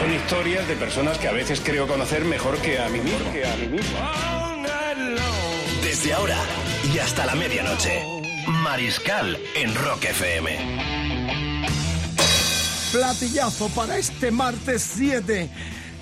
Son 0.00 0.10
historias 0.14 0.66
de 0.66 0.76
personas 0.76 1.18
que 1.18 1.28
a 1.28 1.32
veces 1.32 1.60
creo 1.62 1.86
conocer 1.86 2.24
mejor 2.24 2.56
que 2.62 2.78
a 2.78 2.88
mí 2.88 3.00
mismo. 3.00 3.32
Que 3.34 3.44
a 3.46 3.54
mí 3.56 3.66
mismo. 3.66 3.98
Desde 5.82 6.14
ahora 6.14 6.38
y 6.94 6.98
hasta 6.98 7.26
la 7.26 7.34
medianoche. 7.34 8.02
Mariscal 8.46 9.38
en 9.54 9.74
Rock 9.74 10.04
FM. 10.04 10.56
Platillazo 12.92 13.68
para 13.68 13.98
este 13.98 14.30
martes 14.30 14.90
7 14.96 15.50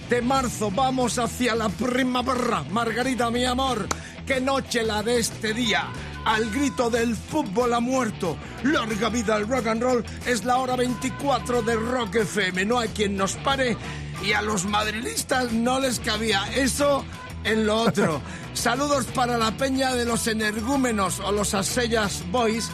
de 0.09 0.23
marzo. 0.23 0.71
Vamos 0.71 1.19
hacia 1.19 1.57
la 1.57 1.69
primavera. 1.69 2.63
Margarita, 2.71 3.33
mi 3.33 3.45
amor, 3.45 3.89
qué 4.25 4.41
noche 4.41 4.85
la 4.85 5.03
de 5.03 5.19
este 5.19 5.53
día. 5.53 5.89
Al 6.25 6.51
grito 6.51 6.91
del 6.91 7.17
fútbol 7.17 7.75
ha 7.75 7.81
muerto. 7.81 8.37
Larga 8.63 9.09
vida 9.09 9.35
al 9.37 9.49
rock 9.49 9.67
and 9.67 9.83
roll. 9.83 10.05
Es 10.27 10.45
la 10.45 10.59
hora 10.59 10.77
24 10.77 11.63
de 11.63 11.77
Rock 11.77 12.17
FM. 12.17 12.65
No 12.65 12.79
hay 12.79 12.89
quien 12.89 13.17
nos 13.17 13.35
pare. 13.37 13.77
Y 14.23 14.33
a 14.33 14.43
los 14.43 14.65
madrilistas 14.65 15.53
no 15.53 15.81
les 15.81 16.01
cabía 16.01 16.43
eso 16.55 17.05
en 17.45 17.67
lo 17.67 17.83
otro. 17.83 18.21
Saludos 18.55 19.07
para 19.07 19.39
la 19.39 19.53
peña 19.53 19.95
de 19.95 20.05
los 20.05 20.27
energúmenos 20.27 21.21
o 21.21 21.33
los 21.33 21.55
asellas 21.55 22.25
boys 22.31 22.71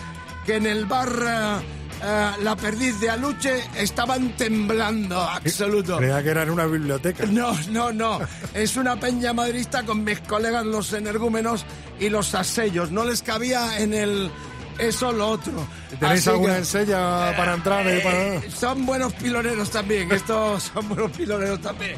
que 0.47 0.56
en 0.56 0.67
el 0.67 0.86
bar 0.86 1.08
eh, 1.08 1.84
eh, 2.03 2.31
La 2.42 2.56
Perdiz 2.56 2.98
de 3.00 3.11
Aluche 3.11 3.62
estaban 3.77 4.31
temblando. 4.37 5.20
Absoluto. 5.20 5.98
Creía 5.98 6.23
que 6.23 6.31
era 6.31 6.42
en 6.42 6.51
una 6.51 6.67
biblioteca. 6.67 7.25
No, 7.27 7.56
no, 7.70 7.92
no. 7.92 8.20
Es 8.55 8.77
una 8.77 8.98
peña 8.98 9.33
madrista 9.33 9.83
con 9.84 10.05
mis 10.05 10.20
colegas 10.20 10.64
los 10.64 10.92
energúmenos 10.92 11.64
y 12.01 12.09
los 12.09 12.34
asellos. 12.34 12.91
No 12.91 13.05
les 13.05 13.23
cabía 13.23 13.78
en 13.78 13.95
el 13.95 14.31
eso 14.78 15.12
lo 15.12 15.28
otro. 15.28 15.53
¿Tenéis 16.01 16.20
Así 16.23 16.31
alguna 16.31 16.55
que- 16.55 16.59
ensella 16.59 17.34
para 17.36 17.55
entrar? 17.55 17.86
y 17.86 18.01
para- 18.01 18.34
eh, 18.36 18.51
son 18.53 18.84
buenos 18.84 19.12
piloneros 19.14 19.70
también, 19.70 20.11
estos 20.12 20.64
son 20.75 20.89
buenos 20.89 21.12
piloneros 21.12 21.61
también. 21.61 21.95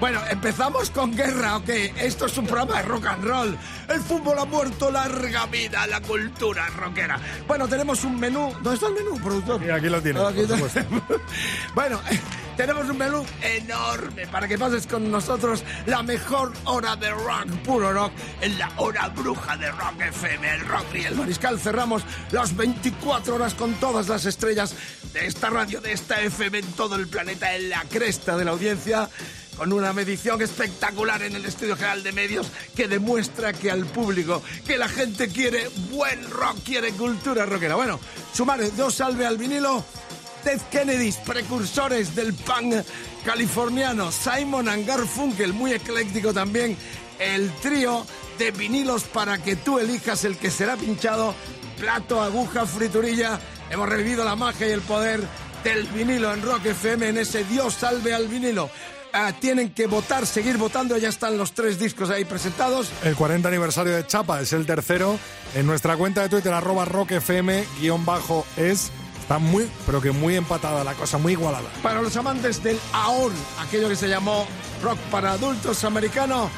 Bueno, 0.00 0.18
empezamos 0.30 0.88
con 0.88 1.14
guerra, 1.14 1.58
¿ok? 1.58 1.68
Esto 1.68 2.24
es 2.24 2.38
un 2.38 2.46
programa 2.46 2.78
de 2.78 2.82
rock 2.84 3.04
and 3.04 3.22
roll. 3.22 3.58
El 3.86 4.00
fútbol 4.00 4.38
ha 4.38 4.46
muerto, 4.46 4.90
larga 4.90 5.44
vida, 5.44 5.86
la 5.86 6.00
cultura 6.00 6.66
rockera. 6.68 7.20
Bueno, 7.46 7.68
tenemos 7.68 8.02
un 8.04 8.18
menú. 8.18 8.50
¿Dónde 8.62 8.74
está 8.74 8.86
el 8.86 8.94
menú, 8.94 9.18
productor? 9.22 9.70
Aquí 9.70 9.90
lo 9.90 10.00
tienes, 10.00 10.22
Aquí 10.22 10.46
por 10.46 10.60
está. 10.60 10.86
bueno, 11.74 12.00
tenemos 12.56 12.88
un 12.88 12.96
menú 12.96 13.26
enorme 13.42 14.26
para 14.28 14.48
que 14.48 14.56
pases 14.56 14.86
con 14.86 15.10
nosotros 15.10 15.62
la 15.84 16.02
mejor 16.02 16.54
hora 16.64 16.96
de 16.96 17.10
rock, 17.10 17.48
puro 17.62 17.92
rock, 17.92 18.12
en 18.40 18.58
la 18.58 18.72
hora 18.78 19.08
bruja 19.08 19.58
de 19.58 19.70
Rock 19.70 20.00
FM, 20.00 20.54
el 20.54 20.66
rock 20.66 20.94
y 20.94 21.04
el 21.04 21.14
mariscal. 21.14 21.60
Cerramos 21.60 22.04
las 22.30 22.56
24 22.56 23.34
horas 23.34 23.52
con 23.52 23.74
todas 23.74 24.08
las 24.08 24.24
estrellas 24.24 24.74
de 25.12 25.26
esta 25.26 25.50
radio, 25.50 25.82
de 25.82 25.92
esta 25.92 26.22
FM 26.22 26.60
en 26.60 26.72
todo 26.72 26.96
el 26.96 27.06
planeta, 27.06 27.54
en 27.54 27.68
la 27.68 27.82
cresta 27.82 28.38
de 28.38 28.46
la 28.46 28.52
audiencia 28.52 29.10
con 29.60 29.74
una 29.74 29.92
medición 29.92 30.40
espectacular 30.40 31.22
en 31.22 31.36
el 31.36 31.44
Estudio 31.44 31.76
General 31.76 32.02
de 32.02 32.12
Medios 32.12 32.46
que 32.74 32.88
demuestra 32.88 33.52
que 33.52 33.70
al 33.70 33.84
público, 33.84 34.42
que 34.66 34.78
la 34.78 34.88
gente 34.88 35.28
quiere 35.28 35.68
buen 35.90 36.30
rock, 36.30 36.64
quiere 36.64 36.92
cultura 36.92 37.44
rockera. 37.44 37.74
Bueno, 37.74 38.00
sumar 38.32 38.58
dos 38.74 38.94
salve 38.94 39.26
al 39.26 39.36
vinilo. 39.36 39.84
Ted 40.42 40.62
Kennedys, 40.70 41.16
precursores 41.16 42.16
del 42.16 42.32
punk 42.32 42.76
californiano, 43.22 44.10
Simon 44.10 44.66
and 44.66 44.86
Garfunkel, 44.86 45.52
muy 45.52 45.74
ecléctico 45.74 46.32
también, 46.32 46.74
el 47.18 47.52
trío 47.56 48.06
de 48.38 48.52
vinilos 48.52 49.02
para 49.02 49.42
que 49.42 49.56
tú 49.56 49.78
elijas 49.78 50.24
el 50.24 50.38
que 50.38 50.50
será 50.50 50.78
pinchado, 50.78 51.34
plato, 51.78 52.22
aguja, 52.22 52.64
friturilla. 52.64 53.38
Hemos 53.68 53.90
revivido 53.90 54.24
la 54.24 54.36
magia 54.36 54.68
y 54.68 54.70
el 54.70 54.80
poder 54.80 55.20
del 55.62 55.86
vinilo 55.88 56.32
en 56.32 56.40
Rock 56.40 56.64
FM 56.64 57.10
en 57.10 57.18
ese 57.18 57.44
Dios 57.44 57.74
salve 57.74 58.14
al 58.14 58.26
vinilo. 58.26 58.70
Ah, 59.12 59.32
tienen 59.38 59.70
que 59.74 59.86
votar, 59.86 60.26
seguir 60.26 60.56
votando, 60.56 60.96
ya 60.96 61.08
están 61.08 61.36
los 61.36 61.52
tres 61.52 61.78
discos 61.78 62.10
ahí 62.10 62.24
presentados. 62.24 62.90
El 63.02 63.16
40 63.16 63.48
aniversario 63.48 63.94
de 63.94 64.06
Chapa 64.06 64.40
es 64.40 64.52
el 64.52 64.66
tercero. 64.66 65.18
En 65.54 65.66
nuestra 65.66 65.96
cuenta 65.96 66.22
de 66.22 66.28
Twitter, 66.28 66.52
arroba 66.52 66.84
rockfm, 66.84 67.64
guion 67.80 68.04
bajo 68.04 68.46
es. 68.56 68.90
Está 69.20 69.38
muy, 69.38 69.68
pero 69.86 70.00
que 70.00 70.10
muy 70.10 70.36
empatada 70.36 70.82
la 70.82 70.94
cosa, 70.94 71.18
muy 71.18 71.32
igualada. 71.32 71.68
Para 71.82 72.02
los 72.02 72.16
amantes 72.16 72.62
del 72.62 72.78
AOR, 72.92 73.32
aquello 73.60 73.88
que 73.88 73.96
se 73.96 74.08
llamó 74.08 74.46
rock 74.82 74.98
para 75.10 75.32
adultos 75.32 75.84
americano, 75.84 76.50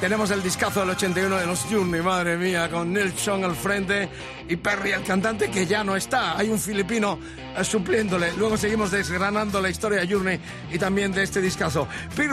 tenemos 0.00 0.30
el 0.30 0.42
discazo 0.42 0.80
del 0.80 0.90
81 0.90 1.36
de 1.36 1.46
los 1.46 1.64
Journey, 1.64 2.02
madre 2.02 2.36
mía, 2.36 2.68
con 2.70 2.92
Neil 2.92 3.14
Young 3.14 3.44
al 3.44 3.54
frente 3.54 4.08
y 4.48 4.56
Perry 4.56 4.92
el 4.92 5.02
cantante 5.02 5.50
que 5.50 5.66
ya 5.66 5.82
no 5.82 5.96
está. 5.96 6.36
Hay 6.36 6.50
un 6.50 6.58
filipino 6.58 7.18
eh, 7.56 7.64
supliéndole. 7.64 8.32
Luego 8.36 8.56
seguimos 8.56 8.90
desgranando 8.90 9.60
la 9.60 9.70
historia 9.70 10.00
de 10.00 10.12
Journey 10.12 10.40
y 10.72 10.78
también 10.78 11.12
de 11.12 11.22
este 11.22 11.40
discazo. 11.40 11.88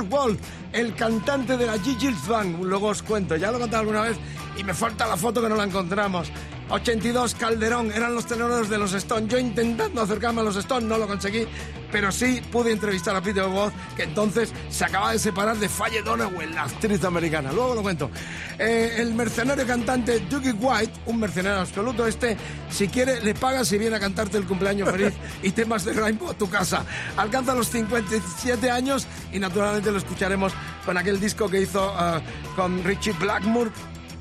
Wolf, 0.09 0.39
el 0.73 0.95
cantante 0.95 1.57
de 1.57 1.65
la 1.65 1.77
G. 1.77 1.97
Gilles 1.97 2.27
Band, 2.27 2.63
luego 2.63 2.87
os 2.87 3.03
cuento, 3.03 3.35
ya 3.35 3.51
lo 3.51 3.57
he 3.57 3.61
contado 3.61 3.81
alguna 3.81 4.01
vez 4.01 4.17
y 4.57 4.63
me 4.63 4.73
falta 4.73 5.07
la 5.07 5.17
foto 5.17 5.41
que 5.41 5.49
no 5.49 5.55
la 5.55 5.63
encontramos. 5.63 6.31
82 6.71 7.35
Calderón, 7.35 7.91
eran 7.91 8.15
los 8.15 8.25
tenores 8.25 8.69
de 8.69 8.77
los 8.77 8.93
Stones. 8.93 9.29
Yo 9.29 9.37
intentando 9.37 10.01
acercarme 10.01 10.39
a 10.41 10.43
los 10.45 10.55
Stones 10.55 10.87
no 10.87 10.97
lo 10.97 11.05
conseguí, 11.05 11.45
pero 11.91 12.11
sí 12.11 12.41
pude 12.49 12.71
entrevistar 12.71 13.15
a 13.15 13.21
Peter 13.21 13.43
Wolf, 13.43 13.73
que 13.97 14.03
entonces 14.03 14.53
se 14.69 14.85
acaba 14.85 15.11
de 15.11 15.19
separar 15.19 15.57
de 15.57 15.67
Faye 15.67 16.01
Donaway, 16.01 16.53
la 16.53 16.63
actriz 16.63 17.03
americana. 17.03 17.51
Luego 17.51 17.75
lo 17.75 17.81
cuento. 17.81 18.09
Eh, 18.57 18.95
el 18.99 19.13
mercenario 19.13 19.67
cantante 19.67 20.21
Dougie 20.21 20.53
White, 20.53 20.93
un 21.07 21.19
mercenario 21.19 21.59
absoluto, 21.59 22.07
este, 22.07 22.37
si 22.69 22.87
quiere, 22.87 23.21
le 23.21 23.33
paga 23.33 23.65
si 23.65 23.77
viene 23.77 23.97
a 23.97 23.99
cantarte 23.99 24.37
el 24.37 24.45
cumpleaños 24.45 24.89
feliz 24.89 25.13
y 25.43 25.51
temas 25.51 25.83
de 25.83 25.93
Rainbow 25.93 26.29
a 26.29 26.33
tu 26.33 26.49
casa. 26.49 26.85
Alcanza 27.17 27.53
los 27.53 27.69
57 27.69 28.71
años 28.71 29.07
y 29.33 29.39
naturalmente 29.39 29.91
lo 29.91 29.97
escucharemos 29.97 30.53
con 30.85 30.97
aquel 30.97 31.19
disco 31.19 31.49
que 31.49 31.61
hizo 31.61 31.93
eh, 31.99 32.21
con 32.55 32.83
Richie 32.83 33.13
Blackmore 33.13 33.71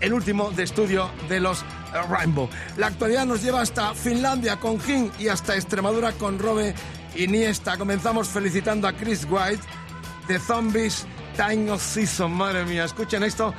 el 0.01 0.13
último 0.15 0.51
de 0.51 0.63
estudio 0.63 1.11
de 1.29 1.41
los 1.41 1.63
eh, 1.63 1.65
Rainbow. 2.09 2.49
La 2.77 2.89
actualidad 2.89 3.27
nos 3.27 3.43
lleva 3.43 3.61
hasta 3.61 3.95
Finlandia 3.95 4.57
con 4.57 4.81
Jim 4.81 5.11
y 5.19 5.29
hasta 5.29 5.55
Extremadura 5.55 6.13
con 6.13 6.39
Robe 6.39 6.75
Iniesta. 7.17 7.77
Comenzamos 7.77 8.29
felicitando 8.29 8.89
a 8.89 8.93
Chris 8.93 9.27
White 9.29 9.63
de 10.27 10.39
Zombies 10.39 11.07
Time 11.37 11.71
of 11.71 11.83
Season. 11.83 12.33
Madre 12.33 12.65
mía, 12.65 12.85
escuchen 12.85 13.23
esto 13.23 13.55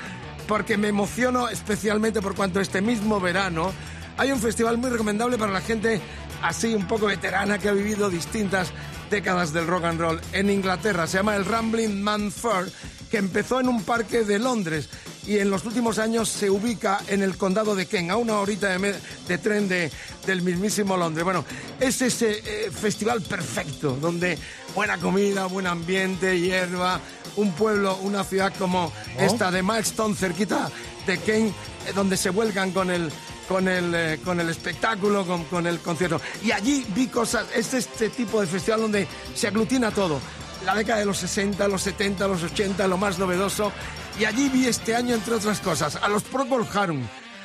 porque 0.48 0.78
me 0.78 0.90
emociono 0.90 1.48
especialmente 1.48 2.22
por 2.22 2.36
cuanto 2.36 2.60
este 2.60 2.82
mismo 2.82 3.20
verano 3.20 3.72
hay 4.18 4.32
un 4.32 4.40
festival 4.40 4.78
muy 4.78 4.90
recomendable 4.90 5.38
para 5.38 5.52
la 5.52 5.62
gente 5.62 6.02
así 6.42 6.74
un 6.74 6.88
poco 6.88 7.06
veterana 7.06 7.58
que 7.58 7.70
ha 7.70 7.72
vivido 7.72 8.10
distintas 8.10 8.72
décadas 9.12 9.54
del 9.54 9.68
rock 9.68 9.84
and 9.84 10.00
roll 10.00 10.22
en 10.34 10.50
Inglaterra. 10.50 11.06
Se 11.06 11.18
llama 11.18 11.36
el 11.36 11.46
Rambling 11.46 12.02
Man 12.02 12.32
Fair, 12.32 12.72
que 13.12 13.18
empezó 13.18 13.60
en 13.60 13.68
un 13.68 13.84
parque 13.84 14.24
de 14.24 14.40
Londres 14.40 14.90
y 15.28 15.38
en 15.38 15.52
los 15.52 15.66
últimos 15.66 16.00
años 16.00 16.30
se 16.30 16.50
ubica 16.50 17.00
en 17.08 17.22
el 17.22 17.38
condado 17.38 17.76
de 17.76 17.86
Kent, 17.86 18.10
a 18.10 18.16
una 18.18 18.40
horita 18.40 18.70
de, 18.70 19.38
tren 19.38 19.68
de- 19.70 19.92
del 20.26 20.42
mismísimo 20.42 20.98
Londres. 20.98 21.24
Bueno, 21.24 21.46
es 21.80 22.02
ese 22.02 22.42
eh, 22.44 22.72
festival 22.72 23.22
perfecto, 23.22 23.96
donde 24.02 24.38
buena 24.74 24.98
comida, 24.98 25.46
buen 25.46 25.68
ambiente, 25.68 26.40
hierba, 26.40 27.00
un 27.36 27.52
pueblo, 27.52 27.98
una 27.98 28.24
ciudad 28.24 28.52
como 28.58 28.92
esta 29.20 29.52
de 29.52 29.62
Milestone, 29.62 30.16
cerquita 30.16 30.72
de 31.06 31.18
Kent, 31.20 31.50
eh, 31.88 31.92
donde 31.94 32.18
se 32.18 32.30
vuelcan 32.32 32.72
con 32.72 32.90
el 32.90 33.12
con 33.52 33.68
el, 33.68 33.94
eh, 33.94 34.20
con 34.24 34.40
el 34.40 34.50
espectáculo, 34.50 35.26
con, 35.26 35.44
con 35.46 35.68
el 35.68 35.80
concierto. 35.80 36.22
Y 36.44 36.52
allí 36.52 36.86
vi 36.96 37.08
cosas, 37.08 37.46
es 37.54 37.74
este 37.74 38.10
tipo 38.10 38.40
de 38.42 38.48
festival 38.48 38.82
donde 38.82 39.08
se 39.36 39.48
aglutina 39.48 39.92
todo. 39.92 40.20
La 40.66 40.76
década 40.76 41.00
de 41.00 41.06
los 41.06 41.18
60, 41.18 41.68
los 41.68 41.82
70, 41.82 42.28
los 42.28 42.44
80, 42.44 42.88
lo 42.88 42.98
más 42.98 43.18
novedoso. 43.20 43.72
Y 44.20 44.26
allí 44.26 44.50
vi 44.50 44.68
este 44.68 44.96
año, 44.96 45.16
entre 45.16 45.34
otras 45.36 45.60
cosas, 45.60 45.96
a 45.96 46.08
los 46.08 46.24
Procol 46.24 46.68
Harum, 46.74 47.02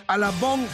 a 0.07 0.17
la 0.19 0.31
Von 0.33 0.67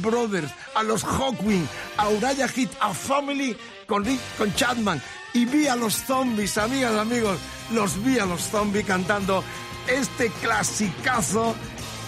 Brothers, 0.00 0.50
a 0.74 0.82
los 0.82 1.02
Hawkwind, 1.04 1.66
a 1.96 2.08
Uriah 2.08 2.48
Heep, 2.54 2.70
a 2.80 2.94
Family 2.94 3.56
con, 3.86 4.04
Rick- 4.04 4.20
con 4.38 4.54
Chapman. 4.54 5.02
Y 5.34 5.44
vi 5.44 5.66
a 5.66 5.76
los 5.76 5.94
zombies, 5.94 6.56
amigas, 6.58 6.94
amigos, 6.96 7.38
los 7.72 8.02
vi 8.04 8.18
a 8.18 8.26
los 8.26 8.42
zombies 8.42 8.84
cantando 8.86 9.42
este 9.88 10.28
clasicazo 10.42 11.54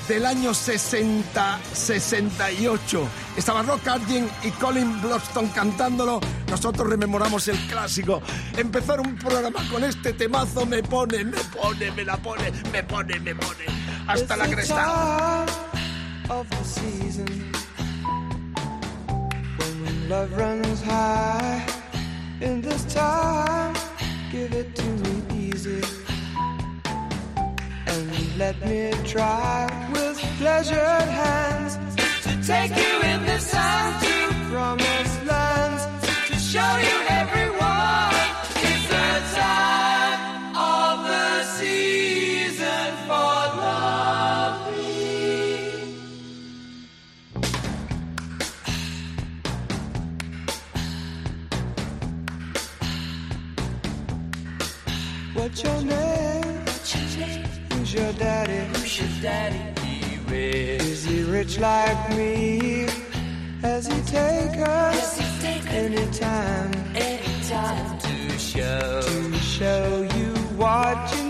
del 0.08 0.26
año 0.26 0.50
60-68. 0.50 3.06
Estaba 3.36 3.62
Rock 3.62 3.86
Argent 3.88 4.30
y 4.44 4.50
Colin 4.52 5.02
Blockstone 5.02 5.50
cantándolo. 5.50 6.20
Nosotros 6.48 6.88
rememoramos 6.88 7.48
el 7.48 7.58
clásico. 7.66 8.22
Empezar 8.56 9.00
un 9.00 9.16
programa 9.16 9.60
con 9.70 9.84
este 9.84 10.12
temazo 10.12 10.64
me 10.66 10.82
pone, 10.82 11.24
me 11.24 11.38
pone, 11.38 11.90
me 11.92 12.04
la 12.04 12.16
pone, 12.16 12.52
me 12.72 12.82
pone, 12.82 13.20
me 13.20 13.34
pone. 13.34 13.64
Hasta 14.06 14.36
la 14.36 14.48
cresta. 14.48 15.46
of 16.30 16.48
the 16.48 16.64
season 16.64 17.26
when 19.58 20.08
love 20.08 20.32
runs 20.36 20.82
high. 20.82 21.66
In 22.40 22.60
this 22.60 22.84
time, 22.92 23.74
give 24.30 24.52
it 24.52 24.74
to 24.74 24.84
me 24.84 25.48
easy 25.48 26.01
and 27.92 28.38
let 28.38 28.56
me 28.66 28.90
try 29.04 29.66
with 29.92 30.18
pleasured 30.38 31.08
hands 31.22 31.76
to 32.24 32.30
take 32.46 32.70
you 32.70 33.00
in 33.12 33.26
the 33.26 33.38
sun 33.38 34.02
to 34.02 34.14
promised 34.50 35.24
lands 35.26 35.84
to 36.28 36.34
show 36.38 36.76
you 36.88 36.96
everyone. 37.20 38.14
It's 38.68 38.86
the 38.94 39.10
time 39.40 40.20
of 40.56 40.94
the 41.12 41.28
season 41.58 42.90
for 43.06 43.36
love. 43.60 44.54
What's 55.34 55.62
your 55.62 55.82
name? 55.82 56.11
Who's 57.92 58.00
your 58.00 58.12
daddy? 58.14 58.78
Who's 58.78 59.00
your 59.00 59.08
daddy? 59.20 59.58
Is 60.32 61.04
he 61.04 61.24
rich 61.24 61.58
like 61.58 62.16
me? 62.16 62.88
Has 63.60 63.86
he 63.86 64.00
taken 64.10 64.64
any 65.68 66.06
time? 66.10 66.72
to 68.00 68.38
show 68.38 69.02
to 69.02 69.38
show 69.38 70.08
you 70.16 70.34
what 70.56 70.96
you 71.16 71.21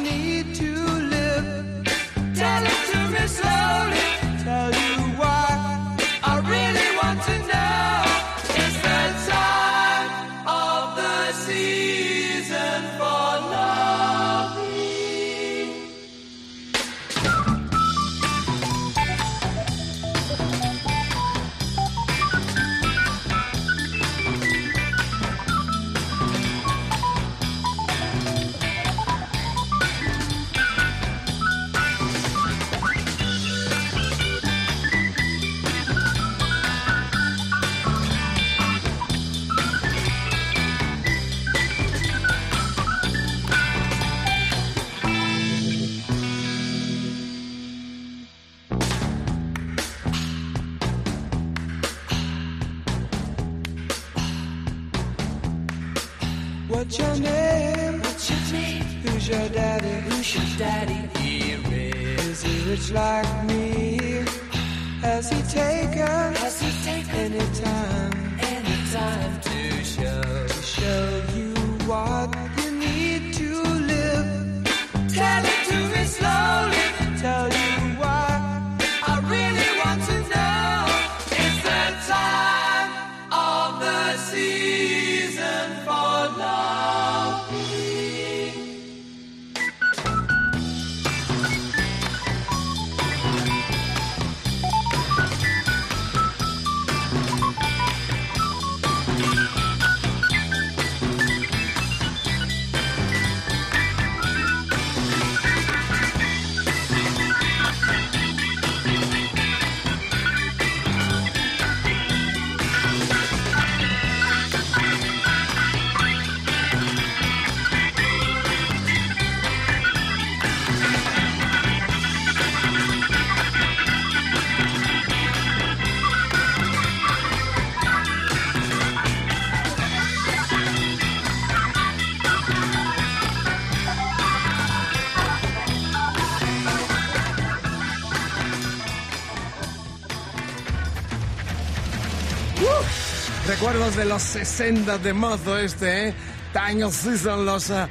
Recuerdos 143.82 144.04
de 144.04 144.10
los 144.10 144.22
60 144.22 144.98
de 144.98 145.12
mozo 145.12 145.58
este, 145.58 146.08
¿eh? 146.08 146.14
Time 146.52 146.84
of 146.84 146.94
Season, 146.94 147.44
los 147.44 147.68
eh, 147.70 147.88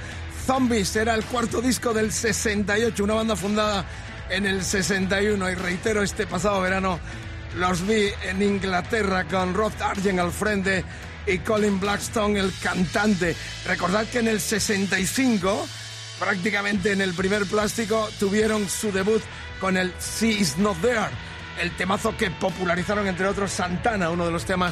Zombies. 0.47 0.95
Era 0.95 1.15
el 1.15 1.25
cuarto 1.25 1.61
disco 1.61 1.93
del 1.93 2.13
68, 2.13 3.03
una 3.03 3.15
banda 3.15 3.35
fundada 3.35 3.83
en 4.29 4.45
el 4.45 4.63
61. 4.63 5.49
Y 5.49 5.55
reitero, 5.55 6.01
este 6.01 6.25
pasado 6.27 6.61
verano 6.61 6.97
los 7.57 7.85
vi 7.85 8.07
en 8.23 8.41
Inglaterra 8.41 9.25
con 9.25 9.53
Rod 9.53 9.73
Argent 9.81 10.19
al 10.19 10.31
frente 10.31 10.85
y 11.27 11.39
Colin 11.39 11.77
Blackstone, 11.77 12.39
el 12.39 12.53
cantante. 12.63 13.35
Recordad 13.67 14.05
que 14.05 14.19
en 14.19 14.29
el 14.29 14.39
65, 14.39 15.67
prácticamente 16.19 16.93
en 16.93 17.01
el 17.01 17.13
primer 17.13 17.45
plástico, 17.47 18.09
tuvieron 18.17 18.69
su 18.69 18.93
debut 18.93 19.21
con 19.59 19.75
el 19.75 19.91
She 19.99 20.27
Is 20.27 20.57
Not 20.57 20.79
There, 20.79 21.09
el 21.59 21.75
temazo 21.75 22.15
que 22.15 22.31
popularizaron 22.31 23.07
entre 23.07 23.27
otros 23.27 23.51
Santana, 23.51 24.09
uno 24.09 24.25
de 24.25 24.31
los 24.31 24.45
temas 24.45 24.71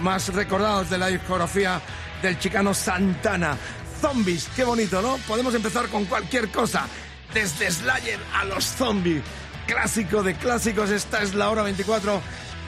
más 0.00 0.32
recordados 0.34 0.90
de 0.90 0.98
la 0.98 1.08
discografía 1.08 1.80
del 2.22 2.38
chicano 2.38 2.74
Santana. 2.74 3.56
Zombies, 4.00 4.48
qué 4.54 4.64
bonito, 4.64 5.00
¿no? 5.00 5.16
Podemos 5.26 5.54
empezar 5.54 5.88
con 5.88 6.04
cualquier 6.04 6.48
cosa, 6.48 6.86
desde 7.32 7.70
Slayer 7.70 8.20
a 8.34 8.44
los 8.44 8.64
zombies. 8.64 9.22
Clásico 9.66 10.22
de 10.22 10.34
clásicos, 10.34 10.90
esta 10.90 11.22
es 11.22 11.34
la 11.34 11.50
hora 11.50 11.62
24 11.62 12.20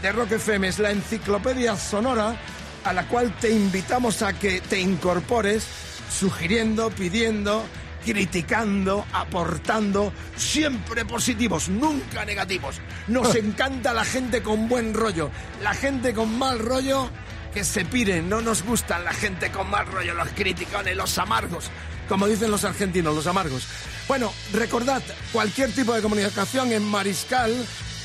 de 0.02 0.12
Rock 0.12 0.32
FM, 0.32 0.68
es 0.68 0.78
la 0.78 0.90
enciclopedia 0.90 1.76
sonora 1.76 2.36
a 2.84 2.92
la 2.92 3.06
cual 3.06 3.34
te 3.38 3.50
invitamos 3.50 4.22
a 4.22 4.32
que 4.32 4.60
te 4.60 4.80
incorpores, 4.80 5.66
sugiriendo, 6.10 6.90
pidiendo, 6.90 7.64
criticando, 8.08 9.04
aportando, 9.12 10.14
siempre 10.34 11.04
positivos, 11.04 11.68
nunca 11.68 12.24
negativos. 12.24 12.80
Nos 13.06 13.34
encanta 13.34 13.92
la 13.92 14.04
gente 14.04 14.42
con 14.42 14.66
buen 14.66 14.94
rollo, 14.94 15.30
la 15.62 15.74
gente 15.74 16.14
con 16.14 16.38
mal 16.38 16.58
rollo 16.58 17.10
que 17.52 17.64
se 17.64 17.84
pire, 17.84 18.22
no 18.22 18.40
nos 18.40 18.62
gustan 18.62 19.04
la 19.04 19.12
gente 19.12 19.50
con 19.50 19.68
mal 19.68 19.86
rollo, 19.86 20.14
los 20.14 20.28
criticones, 20.30 20.96
los 20.96 21.18
amargos, 21.18 21.70
como 22.08 22.26
dicen 22.26 22.50
los 22.50 22.64
argentinos, 22.64 23.14
los 23.14 23.26
amargos. 23.26 23.68
Bueno, 24.06 24.32
recordad, 24.54 25.02
cualquier 25.30 25.70
tipo 25.72 25.92
de 25.92 26.00
comunicación 26.00 26.72
en 26.72 26.84
Mariscal, 26.84 27.54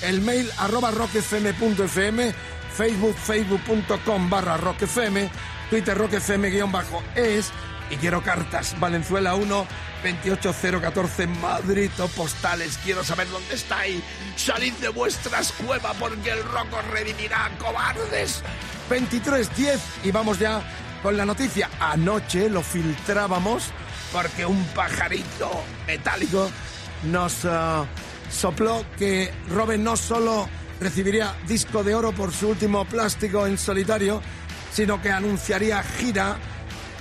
el 0.01 0.19
mail 0.19 0.49
arroba 0.57 0.91
rockfm.fm, 0.91 2.33
facebook 2.75 3.15
facebook.com 3.15 4.29
barra 4.29 4.57
rockfm, 4.57 5.29
twitter 5.69 5.97
rockfm 5.97 6.49
guion 6.51 6.73
bajo 6.73 7.01
es, 7.15 7.53
Y 7.93 7.97
quiero 7.97 8.23
cartas. 8.23 8.75
Valenzuela 8.79 9.35
1, 9.35 9.67
28014 10.01 11.27
Madrid 11.27 11.91
postales. 12.15 12.79
Quiero 12.83 13.03
saber 13.03 13.29
dónde 13.29 13.53
estáis. 13.53 14.01
Salid 14.35 14.73
de 14.73 14.89
vuestras 14.89 15.51
cuevas 15.51 15.95
porque 15.99 16.31
el 16.31 16.43
rock 16.43 16.73
os 16.73 16.87
redimirá, 16.87 17.51
cobardes. 17.59 18.41
2310 18.89 19.79
y 20.05 20.11
vamos 20.11 20.39
ya 20.39 20.63
con 21.03 21.15
la 21.15 21.23
noticia. 21.23 21.69
Anoche 21.79 22.49
lo 22.49 22.63
filtrábamos 22.63 23.65
porque 24.11 24.43
un 24.43 24.63
pajarito 24.73 25.51
metálico 25.85 26.49
nos 27.03 27.45
ah, 27.45 27.85
sopló 28.31 28.83
que 28.97 29.31
Robin 29.49 29.83
no 29.83 29.95
solo 29.95 30.49
recibiría 30.79 31.35
disco 31.47 31.83
de 31.83 31.93
oro 31.93 32.11
por 32.11 32.33
su 32.33 32.49
último 32.49 32.85
plástico 32.85 33.45
en 33.45 33.59
solitario, 33.59 34.19
sino 34.71 34.99
que 34.99 35.11
anunciaría 35.11 35.83
gira 35.83 36.37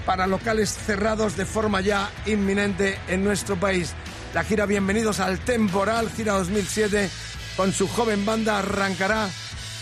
para 0.04 0.26
locales 0.26 0.70
cerrados 0.70 1.36
de 1.36 1.46
forma 1.46 1.80
ya 1.80 2.10
inminente 2.26 2.98
en 3.08 3.24
nuestro 3.24 3.56
país. 3.56 3.94
La 4.34 4.44
gira 4.44 4.66
Bienvenidos 4.66 5.20
al 5.20 5.38
Temporal, 5.40 6.10
gira 6.10 6.34
2007, 6.34 7.10
con 7.56 7.72
su 7.72 7.88
joven 7.88 8.24
banda 8.24 8.58
arrancará 8.58 9.28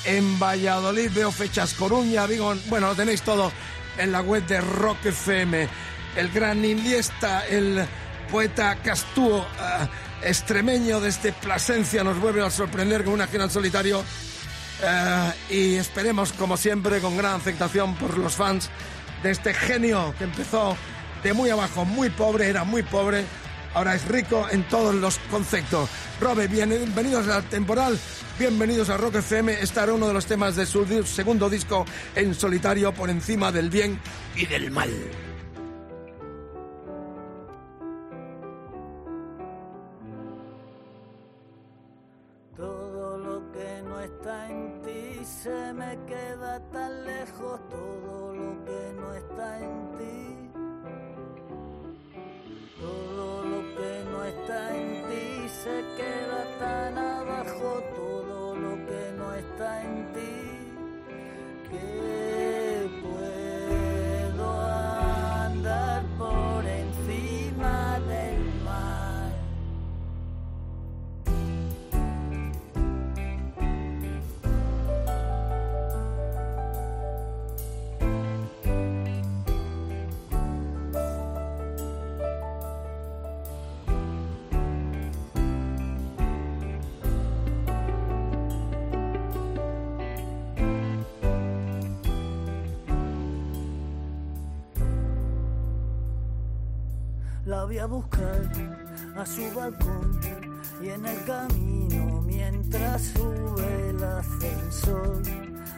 en 0.05 0.39
Valladolid. 0.39 1.11
Veo 1.15 1.31
fechas 1.31 1.75
Coruña, 1.75 2.27
Vigo. 2.27 2.55
Bueno, 2.67 2.89
lo 2.89 2.95
tenéis 2.95 3.23
todo 3.23 3.53
en 3.99 4.13
la 4.13 4.21
web 4.21 4.45
de 4.47 4.61
Rock 4.61 5.07
FM. 5.07 5.69
El 6.17 6.31
gran 6.31 6.65
Iliesta, 6.65 7.47
el 7.47 7.85
poeta 8.31 8.77
Castúo, 8.77 9.41
eh, 9.41 10.29
extremeño 10.29 11.01
desde 11.01 11.33
Plasencia, 11.33 12.03
nos 12.03 12.19
vuelve 12.19 12.43
a 12.45 12.51
sorprender 12.51 13.05
con 13.05 13.15
una 13.15 13.27
gira 13.27 13.45
en 13.45 13.51
solitario. 13.51 14.03
Eh, 14.83 15.33
y 15.51 15.75
esperemos, 15.77 16.33
como 16.33 16.57
siempre, 16.57 17.01
con 17.01 17.17
gran 17.17 17.35
aceptación 17.37 17.95
por 17.95 18.19
los 18.19 18.35
fans 18.35 18.71
de 19.23 19.31
este 19.31 19.55
genio 19.55 20.15
que 20.19 20.25
empezó 20.25 20.77
de 21.23 21.33
muy 21.33 21.51
abajo, 21.51 21.85
muy 21.85 22.11
pobre, 22.11 22.49
era 22.49 22.65
muy 22.65 22.83
pobre, 22.83 23.25
ahora 23.75 23.95
es 23.95 24.07
rico 24.09 24.47
en 24.51 24.63
todos 24.65 24.95
los 24.95 25.19
conceptos. 25.31 25.89
Robe, 26.21 26.49
bienvenidos 26.49 27.29
al 27.29 27.45
temporal, 27.45 27.99
bienvenidos 28.39 28.89
a 28.91 28.97
Rock 28.97 29.17
FM. 29.17 29.61
Este 29.61 29.81
era 29.81 29.93
uno 29.93 30.09
de 30.09 30.15
los 30.15 30.27
temas 30.27 30.57
de 30.57 30.67
su 30.67 30.85
segundo 31.05 31.51
disco 31.51 31.85
en 32.15 32.35
solitario, 32.35 32.93
por 32.93 33.11
encima 33.11 33.53
del 33.53 33.71
bien 33.71 33.99
y 34.37 34.47
del 34.47 34.71
mal. 34.71 34.91
Todo 42.57 43.19
lo 43.19 43.53
que 43.53 43.83
no 43.87 44.01
está 44.01 44.51
en 44.51 44.83
ti 44.83 45.25
se 45.25 45.73
me 45.75 45.99
queda 46.07 46.61
tan 46.73 47.05
lejos, 47.05 47.61
está 49.31 49.59
en 49.59 49.99
ti. 49.99 50.51
Todo 52.81 53.45
lo 53.45 53.61
que 53.77 54.05
no 54.11 54.25
está 54.25 54.77
en 54.77 54.89
ti 55.09 55.49
se 55.49 55.85
queda 55.97 56.41
tan 56.59 56.99
abajo, 56.99 57.83
todo 57.95 58.57
lo 58.57 58.75
que 58.87 59.13
no 59.17 59.35
está 59.35 59.83
en 59.83 60.05
ti. 60.05 60.10
Voy 97.67 97.79
a 97.79 97.87
buscar 97.87 98.43
a 99.17 99.27
su 99.27 99.43
balcón 99.55 100.21
y 100.83 100.89
en 100.89 101.07
el 101.07 101.25
camino 101.25 102.23
mientras 102.23 103.03
sube 103.03 103.91
el 103.91 104.03
ascensor 104.03 105.23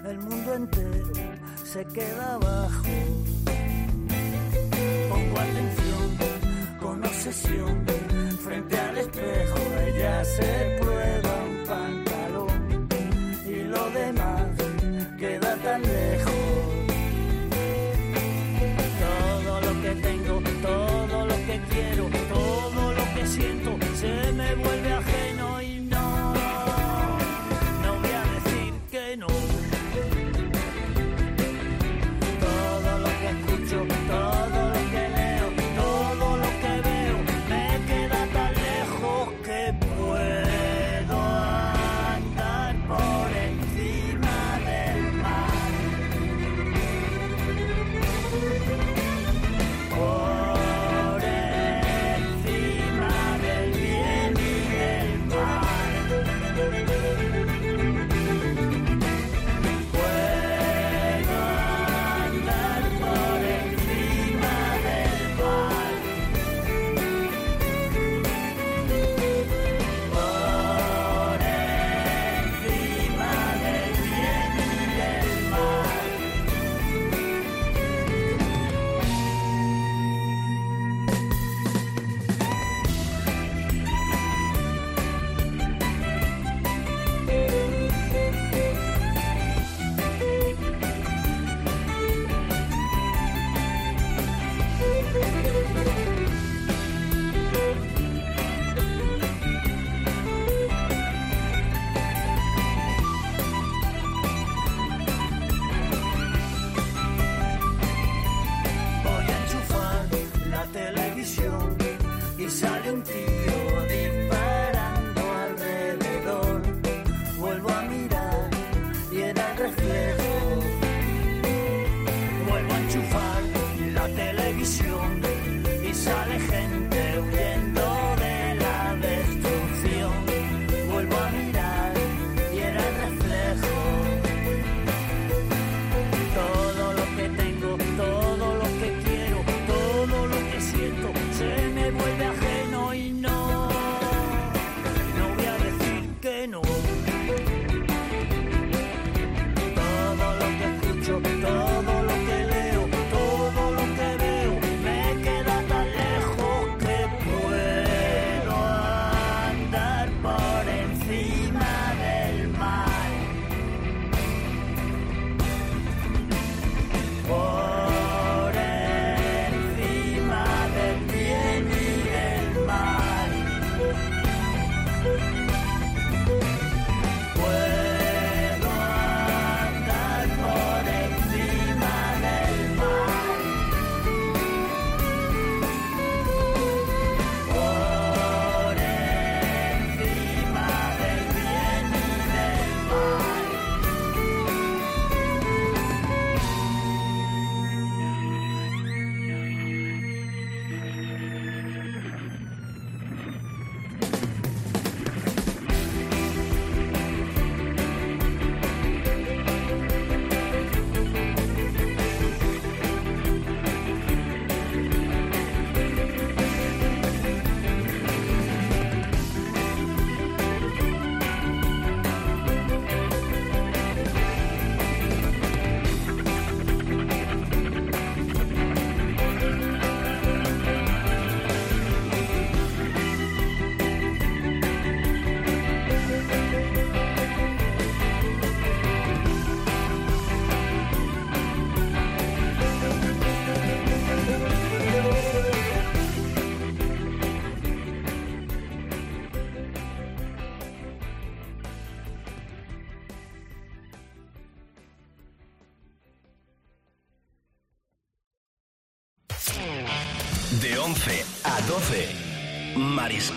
el 0.05 0.19
mundo 0.19 0.55
entero 0.55 1.13
se 1.65 1.85
queda 1.87 2.35
abajo. 2.35 2.83
Pongo 5.11 5.41
atención 5.41 6.19
con 6.81 7.05
obsesión 7.05 7.92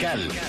Mariscal. 0.06 0.45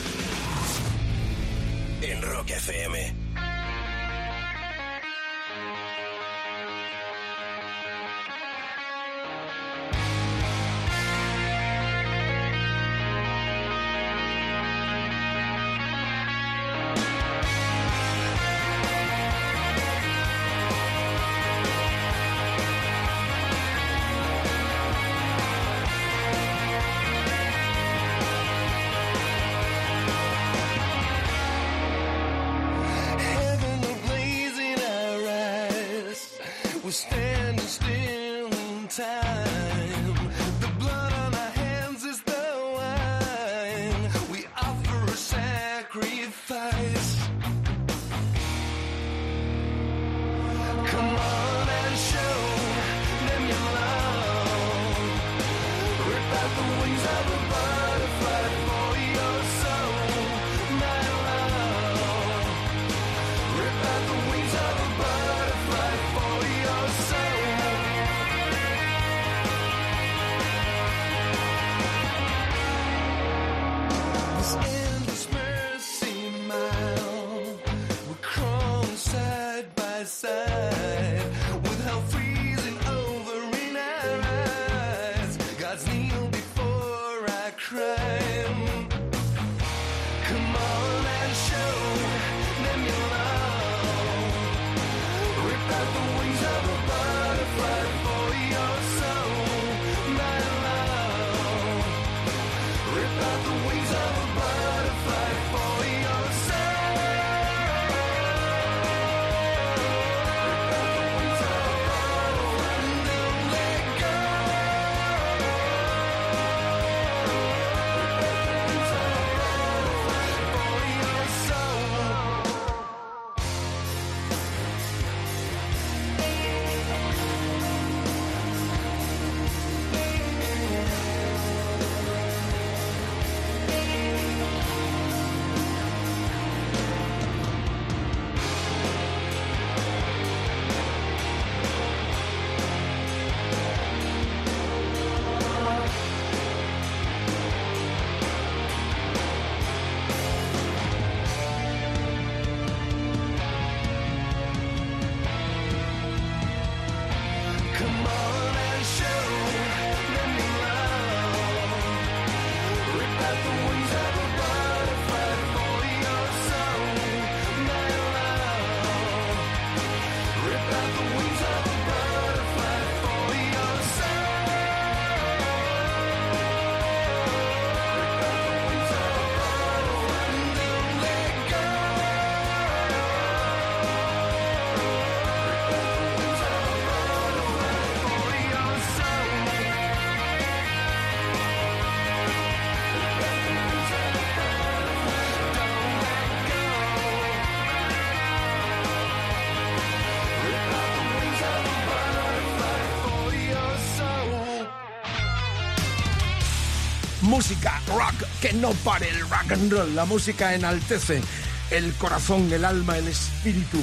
Que 208.41 208.53
no 208.53 208.71
pare 208.85 209.09
el 209.11 209.21
rock 209.21 209.53
and 209.53 209.73
roll. 209.73 209.95
La 209.95 210.05
música 210.05 210.55
enaltece 210.55 211.23
el 211.71 211.93
corazón, 211.95 212.53
el 212.53 212.65
alma, 212.65 212.99
el 212.99 213.09
espíritu. 213.09 213.79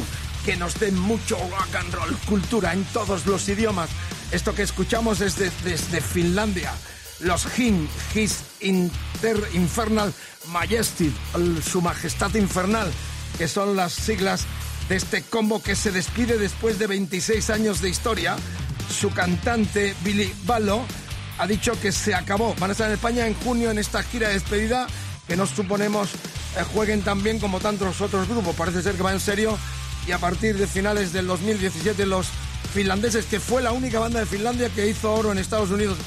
Que 0.45 0.57
nos 0.57 0.77
den 0.79 0.97
mucho 0.99 1.37
rock 1.37 1.75
and 1.79 1.93
roll, 1.93 2.17
cultura 2.27 2.73
en 2.73 2.83
todos 2.85 3.25
los 3.25 3.47
idiomas. 3.47 3.89
Esto 4.31 4.53
que 4.53 4.63
escuchamos 4.63 5.21
es 5.21 5.37
de- 5.37 5.51
desde 5.63 6.01
Finlandia. 6.01 6.73
Los 7.21 7.47
Hin, 7.57 7.87
His 8.13 8.39
Inter 8.59 9.37
Infernal 9.53 10.13
Majesty, 10.47 11.13
Su 11.71 11.81
Majestad 11.81 12.33
Infernal, 12.35 12.91
que 13.37 13.47
son 13.47 13.75
las 13.77 13.93
siglas 13.93 14.45
de 14.89 14.97
este 14.97 15.21
combo 15.21 15.63
que 15.63 15.75
se 15.77 15.91
despide 15.91 16.37
después 16.37 16.77
de 16.79 16.87
26 16.87 17.49
años 17.49 17.79
de 17.81 17.89
historia. 17.89 18.35
Su 18.99 19.11
cantante 19.11 19.95
Billy 20.03 20.33
Ballo 20.43 20.81
ha 21.37 21.47
dicho 21.47 21.79
que 21.79 21.91
se 21.91 22.13
acabó. 22.13 22.55
Van 22.59 22.69
a 22.69 22.73
estar 22.73 22.87
en 22.87 22.93
España 22.93 23.27
en 23.27 23.33
junio 23.33 23.71
en 23.71 23.77
esta 23.77 24.03
gira 24.03 24.27
de 24.27 24.35
despedida 24.35 24.87
que 25.27 25.35
nos 25.35 25.49
suponemos 25.49 26.09
eh, 26.57 26.63
jueguen 26.73 27.01
tan 27.01 27.23
bien 27.23 27.39
como 27.39 27.59
tantos 27.59 28.01
otros 28.01 28.27
grupos. 28.27 28.55
Parece 28.55 28.81
ser 28.81 28.95
que 28.95 29.03
va 29.03 29.13
en 29.13 29.19
serio 29.19 29.57
y 30.07 30.11
a 30.11 30.17
partir 30.17 30.57
de 30.57 30.67
finales 30.67 31.13
del 31.13 31.27
2017 31.27 32.05
los 32.05 32.27
finlandeses, 32.73 33.25
que 33.25 33.39
fue 33.39 33.61
la 33.61 33.71
única 33.71 33.99
banda 33.99 34.19
de 34.19 34.25
Finlandia 34.25 34.69
que 34.69 34.87
hizo 34.87 35.13
oro 35.13 35.31
en 35.31 35.37
Estados 35.37 35.69
Unidos, 35.69 35.97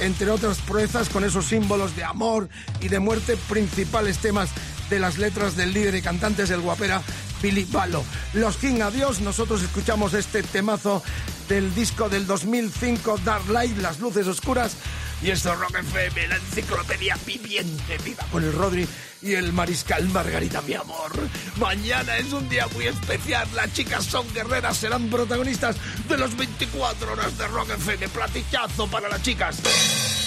entre 0.00 0.30
otras 0.30 0.58
proezas 0.58 1.08
con 1.08 1.24
esos 1.24 1.46
símbolos 1.46 1.96
de 1.96 2.04
amor 2.04 2.48
y 2.80 2.88
de 2.88 2.98
muerte, 2.98 3.36
principales 3.48 4.18
temas 4.18 4.50
de 4.90 5.00
las 5.00 5.18
letras 5.18 5.56
del 5.56 5.72
líder 5.72 5.94
y 5.94 6.02
cantantes 6.02 6.48
del 6.48 6.60
guapera 6.60 7.02
Billy 7.42 7.64
Ballo. 7.64 8.04
Los 8.32 8.56
King 8.56 8.80
Adiós, 8.82 9.20
nosotros 9.20 9.62
escuchamos 9.62 10.14
este 10.14 10.42
temazo 10.42 11.02
del 11.48 11.74
disco 11.74 12.08
del 12.08 12.26
2005 12.26 13.20
Dark 13.24 13.48
Light, 13.48 13.76
Las 13.78 14.00
Luces 14.00 14.26
Oscuras, 14.26 14.76
y 15.22 15.30
esto 15.30 15.52
es 15.52 15.58
Rock 15.58 15.78
FM, 15.78 16.28
la 16.28 16.36
enciclopedia 16.36 17.16
viviente, 17.24 17.98
viva 18.04 18.24
con 18.30 18.44
el 18.44 18.52
Rodri 18.52 18.86
y 19.22 19.32
el 19.32 19.52
Mariscal 19.52 20.08
Margarita, 20.10 20.60
mi 20.62 20.74
amor. 20.74 21.12
Mañana 21.58 22.18
es 22.18 22.32
un 22.32 22.48
día 22.48 22.66
muy 22.74 22.86
especial, 22.86 23.48
las 23.54 23.72
chicas 23.72 24.04
son 24.04 24.26
guerreras, 24.34 24.76
serán 24.76 25.08
protagonistas 25.08 25.76
de 26.08 26.18
los 26.18 26.36
24 26.36 27.12
horas 27.12 27.38
de 27.38 27.46
Rock 27.48 27.70
FM, 27.70 28.08
platichazo 28.08 28.86
para 28.88 29.08
las 29.08 29.22
chicas. 29.22 29.56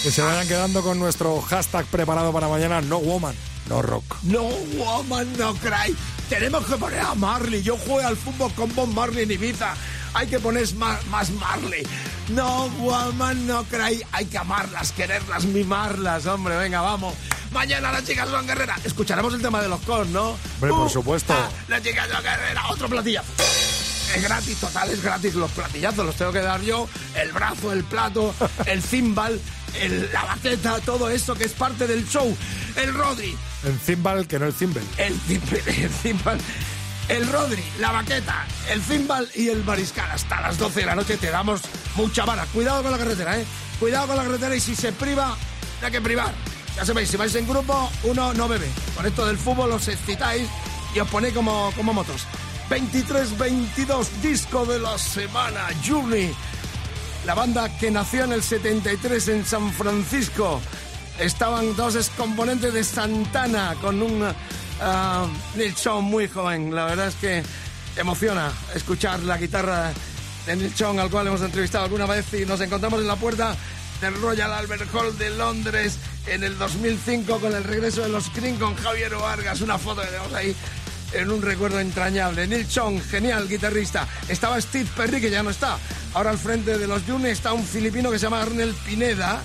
Que 0.03 0.11
se 0.11 0.21
vayan 0.21 0.47
quedando 0.47 0.81
con 0.81 0.97
nuestro 0.97 1.39
hashtag 1.41 1.85
preparado 1.87 2.33
para 2.33 2.47
mañana, 2.47 2.81
no 2.81 2.97
woman, 2.97 3.35
no 3.67 3.81
rock. 3.81 4.03
No 4.23 4.43
woman, 4.43 5.27
no 5.37 5.53
cry. 5.55 5.95
Tenemos 6.29 6.65
que 6.65 6.75
poner 6.77 6.99
a 6.99 7.15
Marley. 7.15 7.61
Yo 7.63 7.75
juego 7.77 8.07
al 8.07 8.15
fútbol 8.15 8.53
con 8.53 8.73
Bob 8.75 8.87
Marley 8.93 9.23
en 9.23 9.31
Ibiza. 9.31 9.73
Hay 10.13 10.27
que 10.27 10.39
poner 10.39 10.71
más, 10.75 11.05
más 11.07 11.31
Marley. 11.31 11.83
No, 12.29 12.67
woman, 12.79 13.47
no 13.47 13.63
cry. 13.65 14.01
Hay 14.11 14.25
que 14.25 14.37
amarlas, 14.37 14.91
quererlas, 14.91 15.45
mimarlas, 15.45 16.25
hombre. 16.27 16.55
Venga, 16.57 16.81
vamos. 16.81 17.15
Mañana 17.51 17.91
las 17.91 18.03
chicas 18.05 18.29
son 18.29 18.45
guerreras. 18.45 18.85
Escucharemos 18.85 19.33
el 19.33 19.41
tema 19.41 19.61
de 19.61 19.69
los 19.69 19.81
cons, 19.81 20.09
¿no? 20.09 20.29
Hombre, 20.55 20.69
por 20.69 20.89
supuesto. 20.89 21.33
ah, 21.35 21.49
las 21.67 21.81
chicas 21.81 22.07
son 22.09 22.21
guerreras. 22.23 22.63
Otro 22.69 22.87
platillazo. 22.87 23.31
Es 24.15 24.23
gratis, 24.23 24.57
total, 24.57 24.89
es 24.91 25.01
gratis. 25.03 25.35
Los 25.35 25.51
platillazos 25.51 26.05
los 26.05 26.15
tengo 26.15 26.31
que 26.31 26.41
dar 26.41 26.61
yo. 26.61 26.87
El 27.15 27.31
brazo, 27.31 27.71
el 27.71 27.83
plato, 27.83 28.33
el 28.65 28.81
cimbal, 28.83 29.39
el- 29.75 30.09
la 30.13 30.23
baqueta, 30.25 30.79
todo 30.79 31.09
eso 31.09 31.35
que 31.35 31.45
es 31.45 31.51
parte 31.53 31.87
del 31.87 32.07
show. 32.07 32.35
El 32.75 32.93
Rodri, 32.93 33.35
En 33.65 33.79
Zimbal, 33.79 34.27
que 34.27 34.39
no 34.39 34.45
el 34.45 34.53
Zimbel. 34.53 34.83
el, 34.97 35.13
cim- 35.21 35.41
el 35.83 35.89
cimbal, 35.89 36.39
el 37.09 37.27
Rodri, 37.31 37.63
la 37.79 37.91
baqueta, 37.91 38.45
el 38.69 38.81
cimbal 38.81 39.29
y 39.35 39.49
el 39.49 39.63
mariscal. 39.63 40.09
Hasta 40.11 40.41
las 40.41 40.57
12 40.57 40.81
de 40.81 40.85
la 40.85 40.95
noche 40.95 41.17
te 41.17 41.29
damos 41.29 41.61
mucha 41.95 42.25
vara. 42.25 42.45
Cuidado 42.53 42.81
con 42.83 42.91
la 42.91 42.97
carretera, 42.97 43.37
¿eh? 43.39 43.45
Cuidado 43.79 44.07
con 44.07 44.17
la 44.17 44.23
carretera 44.23 44.55
y 44.55 44.59
si 44.59 44.75
se 44.75 44.91
priva, 44.91 45.35
hay 45.81 45.91
que 45.91 46.01
privar. 46.01 46.33
Ya 46.75 46.85
sabéis, 46.85 47.09
si 47.09 47.17
vais 47.17 47.33
en 47.35 47.47
grupo, 47.47 47.91
uno 48.03 48.33
no 48.33 48.47
bebe. 48.47 48.67
Con 48.95 49.05
esto 49.05 49.25
del 49.25 49.37
fútbol 49.37 49.71
os 49.73 49.87
excitáis 49.87 50.47
y 50.95 50.99
os 50.99 51.07
ponéis 51.09 51.33
como, 51.33 51.71
como 51.75 51.93
motos. 51.93 52.21
23-22, 52.69 54.07
disco 54.21 54.65
de 54.65 54.79
la 54.79 54.97
semana, 54.97 55.67
Journey. 55.85 56.33
La 57.29 57.35
banda 57.35 57.69
que 57.77 57.91
nació 57.91 58.23
en 58.23 58.33
el 58.33 58.41
73 58.41 59.27
en 59.27 59.45
San 59.45 59.71
Francisco. 59.71 60.59
Estaban 61.19 61.75
dos 61.75 61.95
excomponentes 61.95 62.73
de 62.73 62.83
Santana 62.83 63.75
con 63.79 64.01
un 64.01 64.25
ah, 64.81 65.27
Neil 65.53 65.75
muy 66.01 66.27
joven. 66.27 66.73
La 66.73 66.85
verdad 66.85 67.09
es 67.09 67.13
que 67.13 67.43
emociona 67.97 68.51
escuchar 68.73 69.19
la 69.19 69.37
guitarra 69.37 69.93
de 70.47 70.55
Neil 70.55 70.73
al 70.99 71.11
cual 71.11 71.27
hemos 71.27 71.41
entrevistado 71.41 71.83
alguna 71.83 72.07
vez 72.07 72.33
y 72.33 72.47
nos 72.47 72.61
encontramos 72.61 72.99
en 72.99 73.07
la 73.07 73.15
puerta 73.15 73.55
del 74.01 74.19
Royal 74.19 74.51
Albert 74.51 74.91
Hall 74.91 75.15
de 75.19 75.29
Londres 75.29 75.99
en 76.25 76.43
el 76.43 76.57
2005 76.57 77.39
con 77.39 77.53
el 77.53 77.63
regreso 77.63 78.01
de 78.01 78.09
los 78.09 78.33
Green 78.33 78.55
con 78.55 78.75
Javier 78.75 79.13
Vargas. 79.15 79.61
Una 79.61 79.77
foto 79.77 80.01
que 80.01 80.07
tenemos 80.07 80.33
ahí 80.33 80.55
en 81.13 81.31
un 81.31 81.41
recuerdo 81.41 81.79
entrañable. 81.79 82.47
Neil 82.47 82.67
Chong, 82.67 83.01
genial 83.01 83.47
guitarrista. 83.47 84.07
Estaba 84.27 84.59
Steve 84.61 84.89
Perry, 84.95 85.21
que 85.21 85.29
ya 85.29 85.43
no 85.43 85.49
está. 85.49 85.77
Ahora 86.13 86.31
al 86.31 86.37
frente 86.37 86.77
de 86.77 86.87
los 86.87 87.03
Juni 87.03 87.29
está 87.29 87.53
un 87.53 87.65
filipino 87.65 88.11
que 88.11 88.19
se 88.19 88.25
llama 88.25 88.41
Arnel 88.41 88.73
Pineda. 88.85 89.41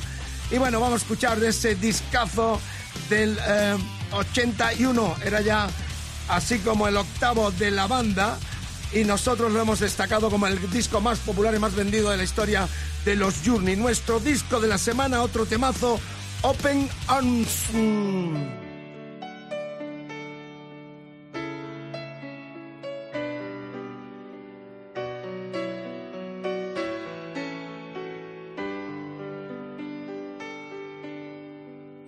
Y 0.50 0.59
bueno, 0.59 0.81
vamos 0.81 1.00
a 1.00 1.03
escuchar 1.03 1.40
de 1.40 1.48
ese 1.48 1.74
discazo 1.74 2.61
del 3.09 3.38
eh, 3.46 3.77
81. 4.12 5.16
Era 5.24 5.40
ya 5.40 5.68
así 6.29 6.59
como 6.59 6.88
el 6.88 6.96
octavo 6.96 7.50
de 7.53 7.70
la 7.70 7.87
banda. 7.87 8.38
Y 8.92 9.05
nosotros 9.05 9.50
lo 9.53 9.61
hemos 9.61 9.81
destacado 9.81 10.31
como 10.31 10.46
el 10.46 10.70
disco 10.70 11.00
más 11.00 11.18
popular 11.18 11.55
y 11.55 11.59
más 11.59 11.74
vendido 11.74 12.11
de 12.11 12.16
la 12.16 12.22
historia 12.22 12.68
de 13.05 13.16
los 13.16 13.35
Journey. 13.44 13.77
Nuestro 13.77 14.20
disco 14.20 14.61
de 14.61 14.68
la 14.68 14.79
semana, 14.79 15.22
otro 15.22 15.46
temazo, 15.46 15.98
Open 16.42 16.88
Arms. 17.09 18.63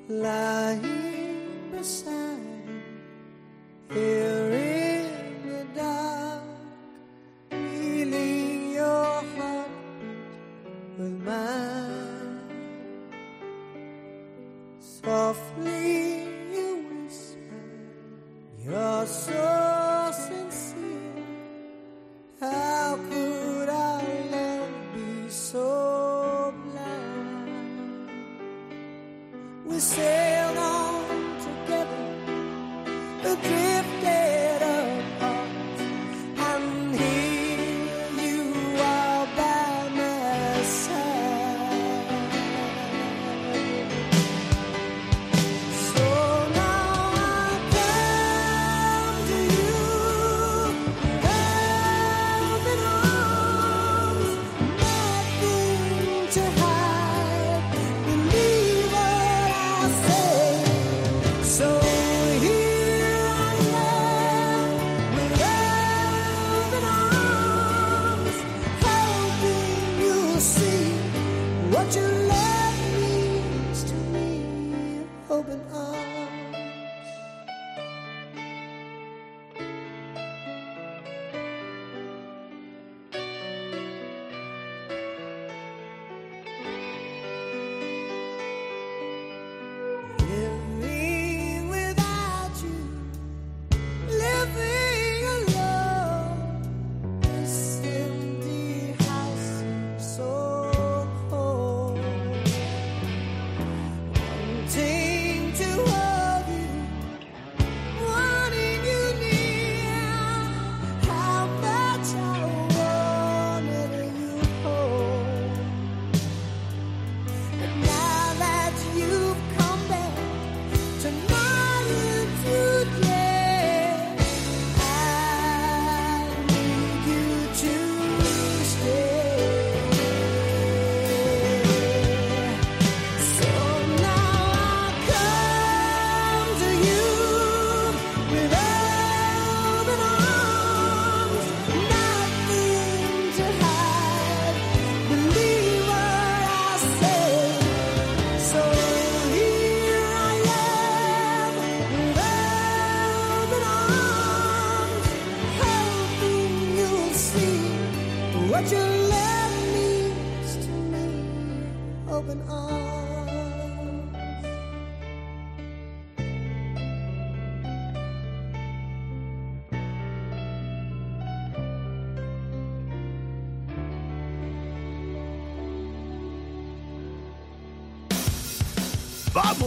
Lying 0.08 1.70
beside 1.72 2.55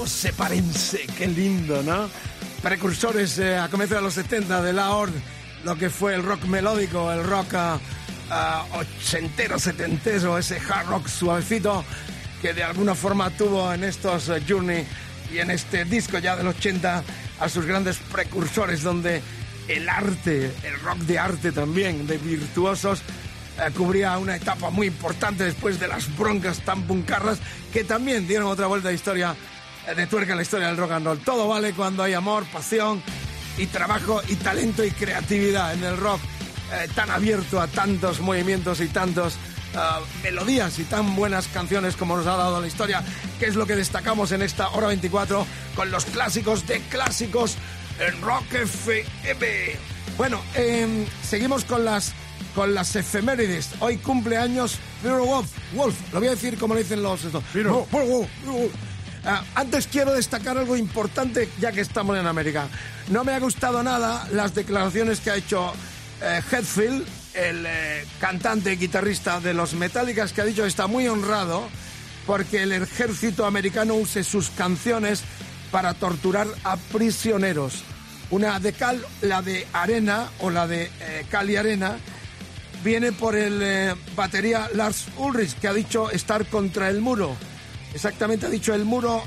sepárense, 0.09 1.05
qué 1.17 1.27
lindo, 1.27 1.81
¿no? 1.83 2.09
Precursores 2.61 3.37
eh, 3.39 3.57
a 3.57 3.69
comienzos 3.69 3.97
de 3.97 4.03
los 4.03 4.13
70 4.15 4.61
de 4.61 4.73
la 4.73 4.91
ORD, 4.91 5.13
lo 5.63 5.75
que 5.77 5.89
fue 5.89 6.15
el 6.15 6.23
rock 6.23 6.43
melódico, 6.45 7.11
el 7.11 7.23
rock 7.23 7.53
ah, 7.53 8.65
ochentero, 8.73 9.59
setentero, 9.59 10.37
ese 10.37 10.59
hard 10.59 10.87
rock 10.87 11.07
suavecito 11.07 11.85
que 12.41 12.53
de 12.53 12.63
alguna 12.63 12.95
forma 12.95 13.29
tuvo 13.29 13.71
en 13.73 13.83
estos 13.83 14.29
eh, 14.29 14.41
Journey 14.47 14.85
y 15.31 15.39
en 15.39 15.51
este 15.51 15.85
disco 15.85 16.17
ya 16.17 16.35
del 16.35 16.47
80 16.47 17.03
a 17.39 17.49
sus 17.49 17.65
grandes 17.65 17.97
precursores 18.11 18.81
donde 18.81 19.21
el 19.67 19.87
arte, 19.87 20.51
el 20.63 20.79
rock 20.81 20.97
de 20.99 21.19
arte 21.19 21.51
también, 21.51 22.07
de 22.07 22.17
virtuosos, 22.17 23.01
eh, 23.59 23.71
cubría 23.75 24.17
una 24.17 24.35
etapa 24.35 24.69
muy 24.69 24.87
importante 24.87 25.43
después 25.43 25.79
de 25.79 25.87
las 25.87 26.15
broncas 26.17 26.59
tan 26.61 26.83
puncarras 26.83 27.39
que 27.71 27.83
también 27.83 28.27
dieron 28.27 28.47
otra 28.47 28.67
vuelta 28.67 28.89
de 28.89 28.95
historia 28.95 29.35
de 29.95 30.07
tuerca 30.07 30.31
en 30.31 30.37
la 30.37 30.43
historia 30.43 30.67
del 30.67 30.77
rock 30.77 30.91
and 30.91 31.05
roll. 31.05 31.19
Todo 31.19 31.47
vale 31.47 31.73
cuando 31.73 32.03
hay 32.03 32.13
amor, 32.13 32.45
pasión 32.45 33.01
y 33.57 33.65
trabajo 33.67 34.21
y 34.27 34.35
talento 34.35 34.83
y 34.83 34.91
creatividad 34.91 35.73
en 35.73 35.83
el 35.83 35.97
rock 35.97 36.21
eh, 36.71 36.87
tan 36.93 37.09
abierto 37.09 37.59
a 37.59 37.67
tantos 37.67 38.19
movimientos 38.19 38.79
y 38.79 38.87
tantos 38.87 39.37
ah, 39.75 39.99
melodías 40.23 40.77
y 40.79 40.83
tan 40.83 41.15
buenas 41.15 41.47
canciones 41.47 41.95
como 41.95 42.15
nos 42.15 42.27
ha 42.27 42.37
dado 42.37 42.61
la 42.61 42.67
historia, 42.67 43.03
que 43.39 43.47
es 43.47 43.55
lo 43.55 43.65
que 43.65 43.75
destacamos 43.75 44.31
en 44.31 44.43
esta 44.43 44.69
hora 44.69 44.87
24 44.87 45.45
con 45.75 45.89
los 45.89 46.05
clásicos 46.05 46.67
de 46.67 46.79
clásicos 46.81 47.57
en 47.99 48.21
Rock 48.21 48.53
FM. 48.53 49.77
Bueno, 50.17 50.41
em, 50.53 51.05
seguimos 51.23 51.65
con 51.65 51.85
las 51.85 52.13
con 52.55 52.73
las 52.73 52.95
efemérides. 52.95 53.69
Hoy 53.79 53.97
cumpleaños 53.97 54.77
Wolf. 55.03 55.49
Wolf, 55.73 55.95
lo 56.13 56.19
voy 56.19 56.27
a 56.27 56.31
decir 56.31 56.57
como 56.57 56.73
le 56.73 56.81
dicen 56.81 57.01
los... 57.01 57.23
estos. 57.23 57.43
No, 57.55 57.87
Ah, 59.25 59.43
antes 59.55 59.87
quiero 59.87 60.13
destacar 60.13 60.57
algo 60.57 60.77
importante 60.77 61.49
ya 61.59 61.71
que 61.71 61.81
estamos 61.81 62.17
en 62.17 62.27
América. 62.27 62.67
No 63.09 63.23
me 63.23 63.33
ha 63.33 63.39
gustado 63.39 63.83
nada 63.83 64.27
las 64.31 64.55
declaraciones 64.55 65.19
que 65.19 65.31
ha 65.31 65.35
hecho 65.35 65.73
eh, 66.21 66.41
Hetfield, 66.51 67.05
el 67.33 67.65
eh, 67.65 68.05
cantante 68.19 68.73
y 68.73 68.77
guitarrista 68.77 69.39
de 69.39 69.53
los 69.53 69.73
Metallicas, 69.73 70.33
que 70.33 70.41
ha 70.41 70.45
dicho 70.45 70.63
que 70.63 70.69
está 70.69 70.87
muy 70.87 71.07
honrado 71.07 71.67
porque 72.25 72.63
el 72.63 72.71
ejército 72.71 73.45
americano 73.45 73.95
use 73.95 74.23
sus 74.23 74.49
canciones 74.51 75.23
para 75.71 75.93
torturar 75.93 76.47
a 76.63 76.77
prisioneros. 76.77 77.83
Una 78.31 78.59
de 78.59 78.73
cal, 78.73 79.03
la 79.21 79.41
de 79.41 79.65
arena 79.73 80.29
o 80.39 80.49
la 80.49 80.67
de 80.67 80.91
eh, 81.01 81.25
cal 81.29 81.49
y 81.49 81.55
arena, 81.55 81.97
viene 82.83 83.11
por 83.11 83.35
el 83.35 83.59
eh, 83.61 83.95
batería 84.15 84.69
Lars 84.75 85.07
Ulrich, 85.17 85.55
que 85.59 85.67
ha 85.67 85.73
dicho 85.73 86.11
estar 86.11 86.45
contra 86.45 86.89
el 86.89 87.01
muro. 87.01 87.35
Exactamente 87.93 88.45
ha 88.45 88.49
dicho 88.49 88.73
el 88.73 88.85
muro 88.85 89.23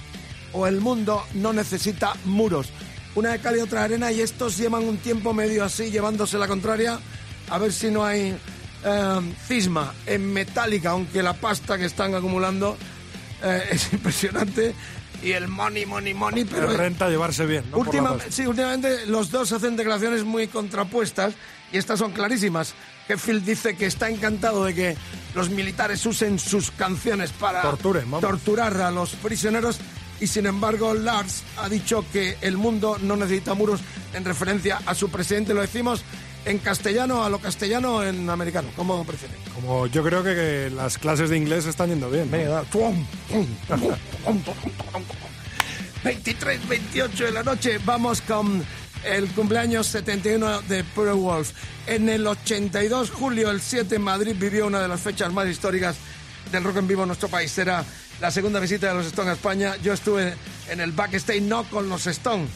o 0.53 0.67
el 0.67 0.81
mundo 0.81 1.25
no 1.35 1.53
necesita 1.53 2.15
muros. 2.25 2.69
Una 3.15 3.31
de 3.33 3.41
cal 3.41 3.57
y 3.57 3.61
otra 3.61 3.81
de 3.81 3.85
arena 3.87 4.13
y 4.13 4.21
estos 4.21 4.57
llevan 4.57 4.85
un 4.85 4.99
tiempo 4.99 5.35
medio 5.35 5.65
así, 5.65 5.91
llevándose 5.91 6.39
la 6.39 6.47
contraria, 6.49 6.99
a 7.51 7.59
ver 7.59 7.73
si 7.73 7.91
no 7.91 8.05
hay 8.05 8.37
eh, 8.85 9.35
cisma 9.47 9.93
en 10.07 10.33
metálica, 10.33 10.91
aunque 10.91 11.23
la 11.23 11.35
pasta 11.35 11.77
que 11.77 11.85
están 11.87 12.15
acumulando 12.15 12.77
eh, 13.43 13.63
es 13.73 13.93
impresionante. 13.93 14.75
Y 15.23 15.33
el 15.33 15.47
money, 15.47 15.87
money, 15.87 16.15
money, 16.15 16.45
pero... 16.45 16.67
Pero 16.67 16.79
renta 16.79 17.09
llevarse 17.09 17.47
bien, 17.47 17.65
¿no? 17.71 17.79
Última- 17.79 18.17
sí, 18.29 18.45
últimamente 18.45 19.07
los 19.07 19.31
dos 19.31 19.53
hacen 19.53 19.77
declaraciones 19.77 20.25
muy 20.25 20.49
contrapuestas 20.49 21.35
y 21.73 21.79
estas 21.79 21.99
son 22.01 22.11
clarísimas. 22.13 22.75
Hetfield 23.09 23.45
dice 23.45 23.77
que 23.77 23.87
está 23.87 24.09
encantado 24.09 24.65
de 24.65 24.75
que 24.75 24.97
los 25.35 25.51
militares 25.51 26.05
usen 26.07 26.39
sus 26.39 26.71
canciones 26.71 27.33
para 27.33 27.63
Torturen, 27.63 28.11
torturar 28.21 28.81
a 28.81 28.91
los 28.91 29.11
prisioneros 29.17 29.81
y 30.21 30.27
sin 30.27 30.47
embargo 30.47 30.95
Lars 30.95 31.43
ha 31.57 31.69
dicho 31.69 32.05
que 32.13 32.37
el 32.43 32.57
mundo 32.57 32.97
no 33.01 33.17
necesita 33.17 33.55
muros 33.55 33.81
en 34.15 34.25
referencia 34.25 34.81
a 34.87 34.95
su 34.95 35.11
presidente. 35.11 35.53
Lo 35.53 35.63
decimos 35.63 36.05
en 36.45 36.59
castellano, 36.59 37.25
a 37.25 37.29
lo 37.29 37.39
castellano 37.39 38.05
en 38.05 38.31
americano, 38.31 38.69
como 38.77 39.05
prefieren. 39.05 39.37
Como 39.55 39.87
yo 39.89 40.03
creo 40.05 40.23
que, 40.23 40.35
que 40.35 40.71
las 40.75 40.99
clases 40.99 41.31
de 41.31 41.37
inglés 41.37 41.67
están 41.67 41.89
yendo 41.89 42.09
bien. 42.09 42.31
¿no? 42.31 42.37
Venga, 42.37 42.51
da. 42.51 42.63
Tuom, 42.63 43.05
tum, 43.29 43.47
tum, 43.67 43.81
tum, 44.25 44.43
tum. 44.43 45.05
23, 46.05 46.69
28 46.69 47.25
de 47.25 47.31
la 47.31 47.43
noche, 47.43 47.79
vamos 47.85 48.21
con 48.23 48.65
el 49.05 49.29
cumpleaños 49.31 49.87
71 49.89 50.63
de 50.63 50.85
Pure 50.85 51.13
Wolf. 51.13 51.51
En 51.87 52.09
el 52.09 52.27
82, 52.27 53.11
julio, 53.11 53.51
el 53.51 53.61
7, 53.61 53.97
en 53.97 54.03
Madrid 54.03 54.35
vivió 54.39 54.67
una 54.67 54.81
de 54.81 54.89
las 54.89 55.01
fechas 55.01 55.33
más 55.33 55.49
históricas 55.49 55.97
del 56.51 56.65
rock 56.65 56.79
en 56.79 56.89
vivo 56.89 57.03
en 57.03 57.09
nuestro 57.09 57.29
país. 57.29 57.57
Era 57.59 57.85
la 58.21 58.31
segunda 58.31 58.61
visita 58.61 58.89
de 58.89 58.95
los 58.95 59.07
Stones 59.07 59.31
a 59.31 59.35
España. 59.35 59.77
Yo 59.83 59.93
estuve 59.93 60.35
en 60.69 60.81
el 60.81 60.93
backstage, 60.93 61.43
no 61.43 61.65
con 61.65 61.89
los 61.89 62.07
Stones, 62.07 62.51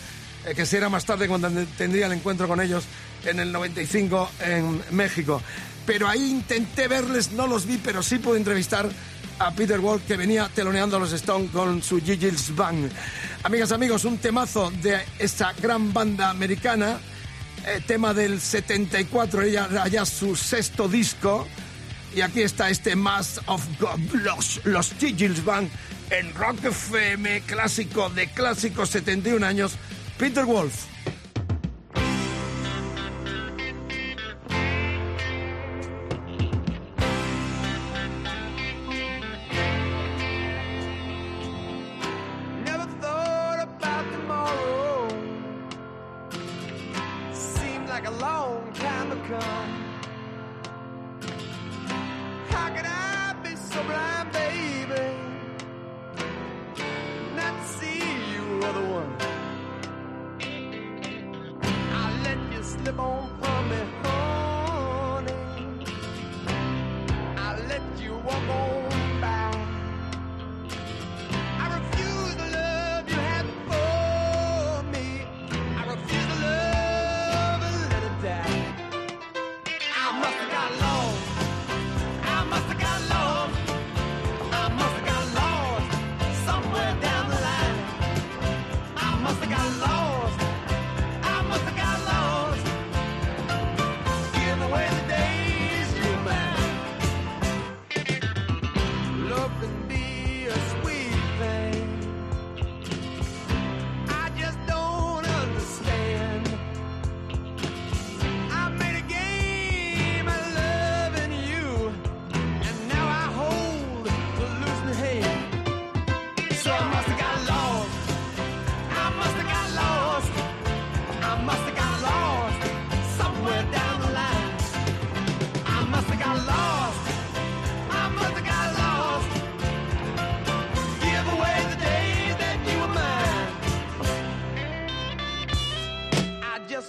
eh, 0.46 0.54
que 0.54 0.66
será 0.66 0.88
más 0.88 1.04
tarde 1.04 1.28
cuando 1.28 1.50
tendría 1.76 2.06
el 2.06 2.12
encuentro 2.12 2.46
con 2.46 2.60
ellos 2.60 2.84
en 3.24 3.40
el 3.40 3.50
95 3.50 4.30
en 4.40 4.82
México. 4.90 5.42
Pero 5.84 6.08
ahí 6.08 6.30
intenté 6.30 6.88
verles, 6.88 7.32
no 7.32 7.46
los 7.46 7.66
vi, 7.66 7.78
pero 7.78 8.02
sí 8.02 8.18
pude 8.18 8.38
entrevistar 8.38 8.88
a 9.38 9.52
Peter 9.52 9.78
Wolf 9.78 10.02
que 10.06 10.16
venía 10.16 10.48
teloneando 10.54 10.96
a 10.96 11.00
los 11.00 11.12
Stones 11.12 11.50
con 11.50 11.82
su 11.82 12.00
Gigi's 12.00 12.54
Bang. 12.54 12.88
Amigas, 13.46 13.70
amigos, 13.70 14.04
un 14.04 14.18
temazo 14.18 14.72
de 14.82 14.98
esta 15.20 15.52
gran 15.62 15.92
banda 15.92 16.30
americana, 16.30 16.98
eh, 17.64 17.80
tema 17.86 18.12
del 18.12 18.40
74, 18.40 19.42
ella 19.42 19.86
ya 19.86 20.04
su 20.04 20.34
sexto 20.34 20.88
disco. 20.88 21.46
Y 22.12 22.22
aquí 22.22 22.42
está 22.42 22.70
este 22.70 22.96
Mass 22.96 23.40
of 23.46 23.64
God, 23.78 24.00
los, 24.14 24.60
los 24.64 24.92
Gigi's 24.94 25.44
Bang 25.44 25.68
en 26.10 26.34
Rock 26.34 26.64
FM, 26.64 27.42
clásico 27.42 28.10
de 28.10 28.28
clásicos, 28.30 28.90
71 28.90 29.46
años, 29.46 29.74
Peter 30.18 30.44
Wolf. 30.44 30.95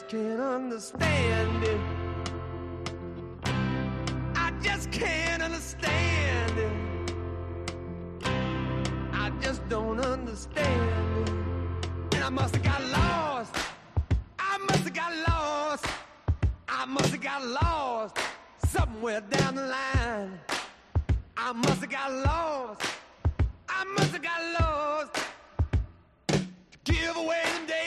Can't 0.08 0.40
understand 0.40 1.64
it. 1.66 1.82
I 4.36 4.54
just 4.62 4.90
can't 4.90 5.44
understand 5.44 6.58
it. 6.58 7.14
I 9.12 9.30
just 9.42 9.68
don't 9.68 10.00
understand 10.00 11.28
it. 11.28 12.16
And 12.16 12.24
I 12.24 12.30
must 12.30 12.56
have 12.56 12.64
got 12.64 12.82
lost. 12.86 13.54
I 14.40 14.58
must 14.60 14.84
have 14.86 14.94
got 14.94 15.14
lost. 15.28 15.86
I 16.70 16.86
must 16.86 17.10
have 17.12 17.22
got 17.22 17.46
lost 17.46 18.18
somewhere. 18.66 19.20
down 19.20 19.56
the 19.56 19.64
line. 19.64 20.40
I 21.36 21.52
must 21.52 21.82
have 21.82 21.90
got 21.90 22.14
lost. 22.14 22.82
I 23.68 23.84
must 23.84 24.14
have 24.14 24.24
got 24.24 24.42
lost. 24.62 25.16
To 26.30 26.94
Give 26.94 27.18
away 27.18 27.42
the 27.60 27.68
days 27.68 27.87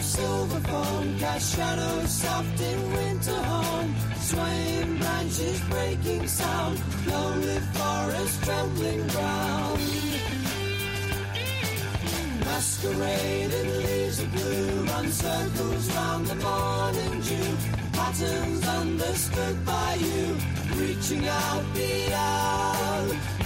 Of 0.00 0.06
silver 0.06 0.60
foam 0.60 1.18
cast 1.18 1.56
shadows 1.56 2.10
soft 2.10 2.60
in 2.60 2.92
winter 2.92 3.40
home. 3.52 3.94
Swaying 4.28 4.96
branches 4.98 5.60
breaking 5.68 6.26
sound, 6.26 6.76
lonely 7.06 7.60
forest 7.74 8.42
trembling 8.44 9.06
ground. 9.08 9.80
Masquerading 12.46 13.70
leaves 13.84 14.18
of 14.20 14.32
blue 14.32 14.84
run 14.90 15.08
circles 15.12 15.84
round 15.94 16.26
the 16.26 16.38
morning 16.48 17.14
dew. 17.26 17.50
Patterns 17.92 18.66
understood 18.80 19.56
by 19.66 19.94
you, 19.94 20.26
reaching 20.80 21.28
out 21.28 21.64
beyond 21.74 23.39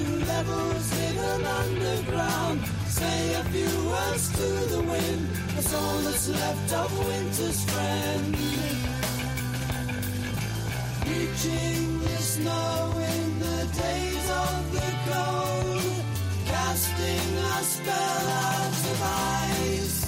to 0.00 0.24
levels 0.26 0.90
hidden 0.92 1.46
underground. 1.46 2.60
Say 2.86 3.34
a 3.34 3.44
few 3.44 3.72
words 3.90 4.24
to 4.38 4.48
the 4.74 4.82
wind, 4.82 5.28
that's 5.54 5.74
all 5.74 5.98
that's 6.06 6.28
left 6.28 6.72
of 6.72 6.90
winter's 7.06 7.60
friend. 7.70 8.36
Reaching 11.06 12.00
the 12.00 12.16
snow 12.32 12.92
in 13.12 13.38
the 13.46 13.60
days 13.84 14.26
of 14.44 14.72
the 14.76 14.90
cold, 15.08 16.04
casting 16.46 17.28
a 17.52 17.62
spell 17.74 18.26
out 18.52 18.76
of 18.92 19.00
ice. 19.52 20.00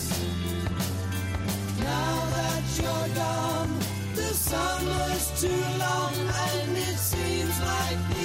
Now 1.81 2.15
that 2.37 2.65
you're 2.81 3.11
gone, 3.23 3.73
the 4.15 4.31
summer's 4.49 5.27
too 5.41 5.65
long 5.85 6.15
and 6.47 6.77
it 6.77 6.99
seems 7.13 7.61
like 7.61 8.22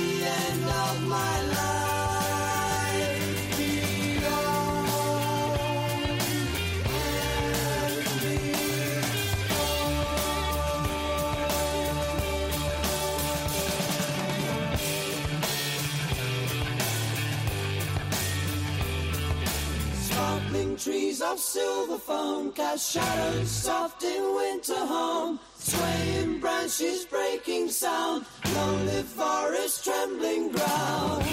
trees 20.88 21.22
of 21.22 21.38
silver 21.38 21.98
foam 21.98 22.50
cast 22.54 22.94
shadows 22.94 23.52
soft 23.52 24.02
in 24.04 24.24
winter 24.36 24.86
home. 24.86 25.38
Swaying 25.58 26.40
branches 26.40 27.04
breaking 27.06 27.68
sound, 27.68 28.26
lonely 28.56 29.04
forest 29.04 29.84
trembling 29.84 30.50
ground. 30.50 31.26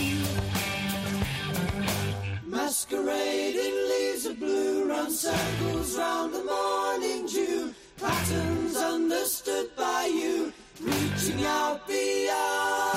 Masquerading 2.44 3.76
leaves 3.90 4.26
of 4.26 4.40
blue 4.40 4.88
run 4.88 5.10
circles 5.12 5.96
round 5.96 6.34
the 6.34 6.42
morning 6.42 7.24
dew. 7.26 7.72
Patterns 7.96 8.76
understood 8.76 9.68
by 9.76 10.06
you, 10.06 10.52
reaching 10.80 11.44
out 11.44 11.86
beyond 11.86 12.93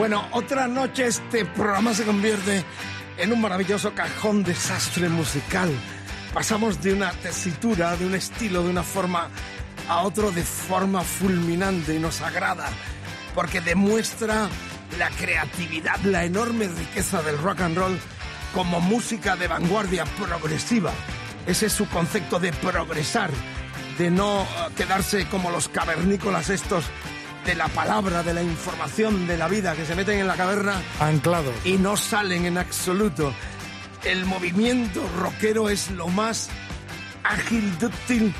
Bueno, 0.00 0.26
otra 0.32 0.66
noche 0.66 1.08
este 1.08 1.44
programa 1.44 1.92
se 1.92 2.06
convierte 2.06 2.64
en 3.18 3.34
un 3.34 3.40
maravilloso 3.42 3.92
cajón 3.92 4.42
desastre 4.42 5.10
musical. 5.10 5.70
Pasamos 6.32 6.80
de 6.80 6.94
una 6.94 7.12
tesitura, 7.12 7.94
de 7.96 8.06
un 8.06 8.14
estilo, 8.14 8.62
de 8.62 8.70
una 8.70 8.82
forma 8.82 9.28
a 9.90 10.00
otro 10.00 10.32
de 10.32 10.42
forma 10.42 11.02
fulminante 11.02 11.94
y 11.94 11.98
nos 11.98 12.22
agrada 12.22 12.70
porque 13.34 13.60
demuestra 13.60 14.48
la 14.98 15.10
creatividad, 15.10 16.00
la 16.00 16.24
enorme 16.24 16.68
riqueza 16.68 17.20
del 17.20 17.36
rock 17.36 17.60
and 17.60 17.76
roll 17.76 17.98
como 18.54 18.80
música 18.80 19.36
de 19.36 19.48
vanguardia 19.48 20.06
progresiva. 20.06 20.92
Ese 21.46 21.66
es 21.66 21.74
su 21.74 21.86
concepto 21.90 22.40
de 22.40 22.54
progresar, 22.54 23.30
de 23.98 24.10
no 24.10 24.44
eh, 24.44 24.46
quedarse 24.78 25.28
como 25.28 25.50
los 25.50 25.68
cavernícolas 25.68 26.48
estos 26.48 26.86
de 27.50 27.56
la 27.56 27.66
palabra, 27.66 28.22
de 28.22 28.32
la 28.32 28.44
información, 28.44 29.26
de 29.26 29.36
la 29.36 29.48
vida, 29.48 29.74
que 29.74 29.84
se 29.84 29.96
meten 29.96 30.20
en 30.20 30.28
la 30.28 30.36
caverna 30.36 30.80
Anclados. 31.00 31.52
y 31.64 31.78
no 31.78 31.96
salen 31.96 32.44
en 32.44 32.58
absoluto. 32.58 33.34
El 34.04 34.24
movimiento 34.24 35.02
rockero 35.18 35.68
es 35.68 35.90
lo 35.90 36.06
más 36.06 36.48
ágil, 37.24 37.76
dúctil 37.80 38.32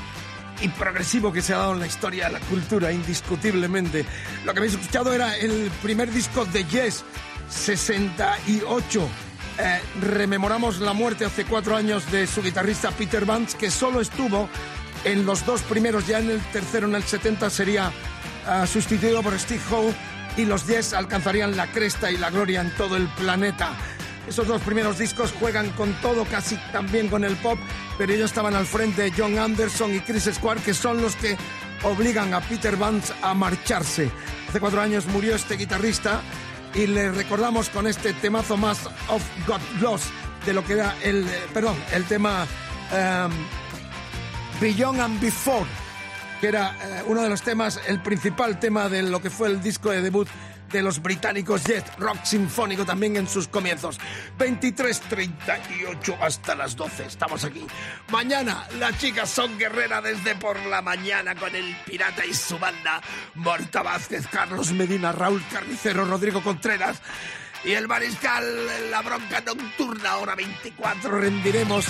y 0.61 0.69
progresivo 0.69 1.33
que 1.33 1.41
se 1.41 1.53
ha 1.53 1.57
dado 1.57 1.73
en 1.73 1.81
la 1.81 1.87
historia 1.87 2.27
de 2.27 2.33
la 2.35 2.39
cultura, 2.39 2.93
indiscutiblemente. 2.93 4.05
Lo 4.45 4.53
que 4.53 4.59
habéis 4.59 4.75
escuchado 4.75 5.11
era 5.11 5.35
el 5.35 5.69
primer 5.81 6.09
disco 6.09 6.45
de 6.45 6.63
Yes, 6.63 7.03
68. 7.49 9.09
Eh, 9.57 9.81
rememoramos 9.99 10.79
la 10.79 10.93
muerte 10.93 11.25
hace 11.25 11.43
cuatro 11.43 11.75
años 11.75 12.09
de 12.13 12.27
su 12.27 12.41
guitarrista 12.41 12.91
Peter 12.91 13.25
Vance, 13.25 13.57
que 13.57 13.71
solo 13.71 13.99
estuvo 13.99 14.47
en 15.03 15.25
los 15.25 15.45
dos 15.45 15.63
primeros, 15.63 16.07
ya 16.07 16.19
en 16.19 16.29
el 16.29 16.39
tercero, 16.53 16.87
en 16.87 16.95
el 16.95 17.03
70, 17.03 17.49
sería 17.49 17.91
sustituido 18.65 19.21
por 19.21 19.37
Steve 19.39 19.61
Howe 19.69 19.93
y 20.37 20.45
los 20.45 20.67
Yes 20.67 20.93
alcanzarían 20.93 21.57
la 21.57 21.67
cresta 21.67 22.11
y 22.11 22.17
la 22.17 22.29
gloria 22.29 22.61
en 22.61 22.71
todo 22.75 22.97
el 22.97 23.07
planeta. 23.09 23.71
Esos 24.27 24.47
dos 24.47 24.61
primeros 24.61 24.97
discos 24.97 25.33
juegan 25.39 25.69
con 25.71 25.93
todo, 25.95 26.25
casi 26.25 26.55
también 26.71 27.09
con 27.09 27.23
el 27.23 27.35
pop, 27.37 27.59
pero 27.97 28.13
ellos 28.13 28.29
estaban 28.29 28.55
al 28.55 28.65
frente 28.65 29.11
John 29.15 29.37
Anderson 29.37 29.95
y 29.95 29.99
Chris 29.99 30.29
Squire, 30.31 30.61
que 30.61 30.73
son 30.73 31.01
los 31.01 31.15
que 31.15 31.35
obligan 31.83 32.33
a 32.33 32.39
Peter 32.41 32.77
Vance 32.77 33.13
a 33.21 33.33
marcharse. 33.33 34.11
Hace 34.47 34.59
cuatro 34.59 34.81
años 34.81 35.05
murió 35.07 35.35
este 35.35 35.57
guitarrista 35.57 36.21
y 36.73 36.87
le 36.87 37.11
recordamos 37.11 37.69
con 37.69 37.87
este 37.87 38.13
temazo 38.13 38.57
más 38.57 38.85
of 39.09 39.23
God 39.47 39.61
Lost 39.81 40.05
de 40.45 40.53
lo 40.53 40.63
que 40.63 40.73
era 40.73 40.95
el, 41.03 41.27
eh, 41.27 41.47
perdón, 41.53 41.75
el 41.93 42.05
tema 42.05 42.45
em, 42.91 43.31
Beyond 44.59 44.99
and 44.99 45.19
Before, 45.19 45.65
que 46.41 46.47
era 46.47 46.75
eh, 46.81 47.03
uno 47.05 47.21
de 47.21 47.29
los 47.29 47.43
temas, 47.43 47.79
el 47.87 48.01
principal 48.01 48.59
tema 48.59 48.89
de 48.89 49.03
lo 49.03 49.21
que 49.21 49.29
fue 49.29 49.47
el 49.47 49.61
disco 49.61 49.91
de 49.91 50.01
debut 50.01 50.27
de 50.71 50.81
los 50.81 50.99
británicos 51.01 51.63
Jet 51.63 51.85
Rock 51.99 52.23
Sinfónico 52.23 52.83
también 52.83 53.15
en 53.15 53.27
sus 53.27 53.47
comienzos. 53.47 53.99
23.38 54.39 56.17
hasta 56.19 56.55
las 56.55 56.75
12. 56.75 57.05
Estamos 57.05 57.43
aquí. 57.43 57.67
Mañana 58.09 58.65
las 58.79 58.97
chicas 58.97 59.29
son 59.29 59.55
guerreras 59.59 60.03
desde 60.03 60.33
por 60.35 60.57
la 60.65 60.81
mañana 60.81 61.35
con 61.35 61.55
el 61.55 61.75
Pirata 61.85 62.25
y 62.25 62.33
su 62.33 62.57
banda. 62.57 63.01
Morta 63.35 63.83
Vázquez, 63.83 64.25
Carlos 64.27 64.71
Medina, 64.71 65.11
Raúl 65.11 65.43
Carnicero, 65.51 66.05
Rodrigo 66.05 66.41
Contreras. 66.41 67.01
Y 67.63 67.73
el 67.73 67.87
mariscal, 67.87 68.43
la 68.89 69.03
bronca 69.03 69.41
nocturna, 69.41 70.17
hora 70.17 70.33
24, 70.33 71.19
rendiremos 71.19 71.85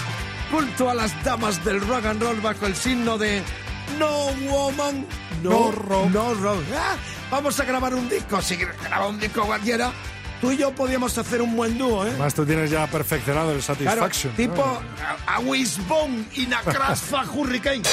culto 0.52 0.89
a 0.89 0.93
las 0.93 1.24
damas 1.24 1.64
del 1.64 1.80
rock 1.80 2.08
and 2.08 2.22
roll 2.22 2.41
bajo 2.41 2.66
el 2.66 2.76
signo 2.76 3.18
de 3.18 3.41
No 4.00 4.28
Woman, 4.50 5.06
No, 5.44 5.72
Rock. 5.72 6.10
No 6.12 6.34
Rock. 6.36 6.64
Ah, 6.76 6.96
Vamos 7.30 7.60
a 7.60 7.64
grabar 7.64 7.94
un 7.96 8.10
disco. 8.10 8.42
Si 8.42 8.56
graba 8.58 9.08
un 9.08 9.20
disco 9.20 9.46
cualquiera, 9.46 9.92
tú 10.42 10.52
y 10.52 10.58
yo 10.58 10.72
podíamos 10.72 11.18
hacer 11.18 11.42
un 11.42 11.56
buen 11.56 11.78
dúo, 11.78 12.06
¿eh? 12.06 12.10
Además, 12.10 12.34
tú 12.34 12.46
tienes 12.46 12.70
ya 12.70 12.88
perfeccionado 12.88 13.52
el 13.54 13.62
Claro, 13.62 13.76
Satisfaction. 14.02 14.34
¿no? 14.34 14.38
tipo 14.38 14.64
a, 15.28 15.36
a 15.36 15.39
Wishbone 15.39 16.26
y 16.34 16.46
Nakrasfa 16.48 17.24
Hurricane. 17.34 17.84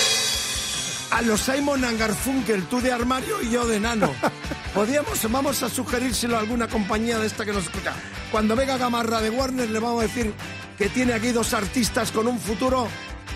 A 1.10 1.22
los 1.22 1.40
Simon 1.40 1.84
and 1.84 1.98
Garfunkel, 1.98 2.64
tú 2.64 2.80
de 2.82 2.92
armario 2.92 3.40
y 3.42 3.50
yo 3.50 3.66
de 3.66 3.80
nano. 3.80 4.12
Podríamos, 4.74 5.18
vamos 5.30 5.62
a 5.62 5.68
sugerírselo 5.70 6.36
a 6.36 6.40
alguna 6.40 6.68
compañía 6.68 7.18
de 7.18 7.26
esta 7.26 7.44
que 7.46 7.52
nos 7.52 7.64
escucha. 7.64 7.94
Cuando 8.30 8.54
venga 8.54 8.76
Gamarra 8.76 9.20
de 9.22 9.30
Warner 9.30 9.70
le 9.70 9.78
vamos 9.78 10.00
a 10.00 10.06
decir 10.06 10.34
que 10.76 10.88
tiene 10.90 11.14
aquí 11.14 11.32
dos 11.32 11.54
artistas 11.54 12.12
con 12.12 12.26
un 12.28 12.38
futuro 12.38 12.86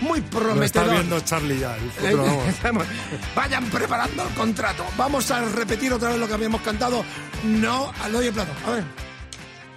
muy 0.01 0.19
Lo 0.19 0.25
está 0.25 0.39
prometedor. 0.39 0.91
viendo 0.91 1.19
Charlie 1.21 1.59
ya. 1.59 1.75
el 1.77 1.91
futuro, 1.91 2.43
vamos. 2.63 2.85
Vayan 3.35 3.65
preparando 3.69 4.23
el 4.27 4.33
contrato. 4.33 4.85
Vamos 4.97 5.29
a 5.31 5.41
repetir 5.45 5.93
otra 5.93 6.09
vez 6.09 6.17
lo 6.19 6.27
que 6.27 6.33
habíamos 6.33 6.61
cantado. 6.61 7.03
No 7.43 7.91
al 8.03 8.15
oye 8.15 8.31
plato. 8.31 8.51
A 8.67 8.71
ver. 8.71 8.83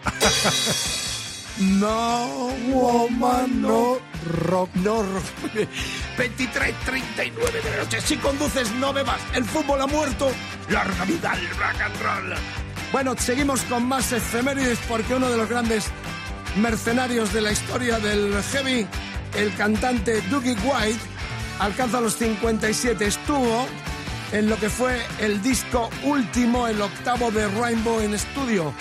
No, 1.58 2.50
woman, 2.68 3.62
no 3.62 3.98
rock, 4.42 4.68
no 4.74 5.02
rock. 5.02 5.24
23, 6.18 6.74
39 6.84 7.62
de 7.62 7.70
la 7.70 7.76
noche. 7.84 8.00
Si 8.02 8.16
conduces, 8.18 8.70
no 8.72 8.92
bebas. 8.92 9.18
El 9.32 9.42
fútbol 9.44 9.80
ha 9.80 9.86
muerto. 9.86 10.30
Larga 10.68 11.04
vida 11.06 11.32
al 11.32 11.48
rock 11.48 11.80
and 11.82 12.02
roll. 12.02 12.34
Bueno, 12.92 13.14
seguimos 13.18 13.62
con 13.62 13.86
más 13.86 14.12
efemérides 14.12 14.78
porque 14.86 15.14
uno 15.14 15.30
de 15.30 15.38
los 15.38 15.48
grandes 15.48 15.86
mercenarios 16.56 17.32
de 17.32 17.40
la 17.40 17.52
historia 17.52 17.98
del 18.00 18.34
heavy, 18.52 18.86
el 19.36 19.54
cantante 19.54 20.20
Dougie 20.22 20.56
White, 20.64 21.00
alcanza 21.58 22.00
los 22.00 22.16
57. 22.16 23.06
Estuvo 23.06 23.66
en 24.32 24.48
lo 24.48 24.56
que 24.56 24.68
fue 24.68 25.00
el 25.20 25.42
disco 25.42 25.90
último, 26.04 26.66
el 26.66 26.80
octavo 26.80 27.30
de 27.30 27.46
Rainbow 27.48 28.00
en 28.00 28.14
estudio. 28.14 28.72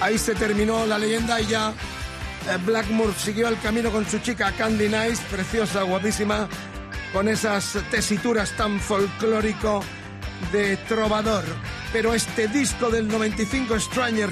Ahí 0.00 0.18
se 0.18 0.34
terminó 0.34 0.86
la 0.86 0.98
leyenda 0.98 1.40
y 1.40 1.46
ya 1.46 1.70
eh, 1.70 2.58
Blackmore 2.64 3.12
siguió 3.14 3.48
el 3.48 3.58
camino 3.60 3.90
con 3.90 4.06
su 4.06 4.18
chica 4.18 4.52
Candy 4.52 4.88
Nice, 4.88 5.22
preciosa, 5.30 5.82
guapísima, 5.82 6.48
con 7.12 7.28
esas 7.28 7.78
tesituras 7.90 8.56
tan 8.56 8.80
folclórico 8.80 9.82
de 10.52 10.76
trovador. 10.88 11.44
Pero 11.92 12.14
este 12.14 12.48
disco 12.48 12.90
del 12.90 13.08
95, 13.08 13.78
Stranger 13.78 14.30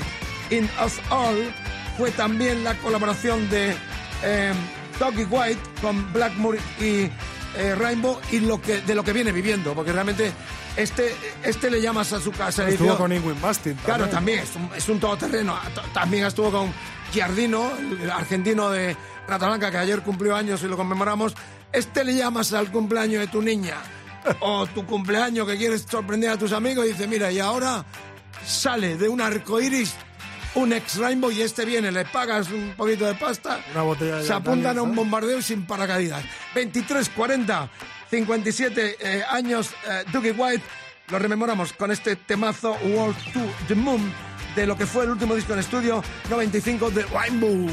in 0.51 0.68
Us 0.85 1.01
All, 1.11 1.53
fue 1.97 2.11
también 2.12 2.64
la 2.64 2.74
colaboración 2.74 3.49
de 3.51 3.74
eh, 4.22 4.53
Doggy 4.99 5.24
White 5.24 5.61
con 5.80 6.12
Blackmore 6.12 6.59
y 6.80 7.09
eh, 7.57 7.74
Rainbow 7.76 8.18
y 8.30 8.40
lo 8.40 8.61
que, 8.61 8.80
de 8.82 8.94
lo 8.94 9.03
que 9.05 9.12
viene 9.12 9.32
viviendo, 9.32 9.74
porque 9.74 9.92
realmente 9.92 10.32
este, 10.76 11.14
este 11.42 11.70
le 11.70 11.80
llamas 11.80 12.12
a 12.12 12.20
su 12.20 12.30
casa. 12.32 12.68
Estuvo 12.68 12.96
con 12.96 13.12
Ingrid 13.12 13.40
Bastin. 13.40 13.74
Claro, 13.84 14.07
también 14.09 14.40
es 14.40 14.55
un, 14.57 14.70
es 14.76 14.88
un 14.88 15.01
todoterreno. 15.01 15.59
T- 15.74 15.80
También 15.92 16.26
estuvo 16.26 16.51
con 16.51 16.72
Giardino, 17.12 17.70
el 18.01 18.11
argentino 18.11 18.70
de 18.70 18.96
Rata 19.26 19.46
Blanca, 19.46 19.70
que 19.70 19.78
ayer 19.78 20.03
cumplió 20.03 20.36
años 20.36 20.62
y 20.62 20.66
lo 20.66 20.76
conmemoramos. 20.76 21.34
Este 21.72 22.05
le 22.05 22.14
llamas 22.14 22.53
al 22.53 22.70
cumpleaños 22.70 23.20
de 23.20 23.26
tu 23.28 23.42
niña 23.42 23.74
o 24.40 24.66
tu 24.66 24.84
cumpleaños 24.86 25.46
que 25.46 25.57
quieres 25.57 25.86
sorprender 25.88 26.30
a 26.30 26.36
tus 26.38 26.53
amigos 26.53 26.86
y 26.86 26.90
dice, 26.90 27.07
mira, 27.07 27.30
y 27.32 27.38
ahora 27.38 27.84
sale 28.46 28.96
de 28.96 29.09
un 29.09 29.20
arco 29.20 29.61
iris 29.61 29.94
un 30.55 30.72
ex 30.72 30.96
Rainbow 30.96 31.30
y 31.30 31.42
este 31.42 31.64
viene, 31.64 31.92
le 31.92 32.05
pagas 32.05 32.51
un 32.51 32.74
poquito 32.76 33.07
de 33.07 33.14
pasta, 33.14 33.61
Una 33.72 33.82
botella 33.82 34.16
de 34.16 34.24
se 34.24 34.32
apuntan 34.32 34.78
a 34.78 34.82
un 34.82 34.94
bombardeo 34.94 35.42
sin 35.42 35.66
paracaídas. 35.66 36.24
23, 36.55 37.09
40, 37.11 37.70
57 38.11 38.96
eh, 39.01 39.22
años, 39.30 39.70
eh, 39.88 40.05
Dougie 40.12 40.32
White, 40.32 40.64
lo 41.09 41.18
rememoramos 41.18 41.72
con 41.72 41.90
este 41.90 42.16
temazo 42.16 42.76
World 42.82 43.16
to 43.32 43.40
the 43.66 43.74
Moon 43.74 44.12
de 44.55 44.66
lo 44.66 44.76
que 44.76 44.86
fue 44.86 45.05
el 45.05 45.11
último 45.11 45.34
disco 45.34 45.53
en 45.53 45.61
estudio 45.61 46.03
95 46.28 46.90
de 46.90 47.03
Rainbow. 47.05 47.66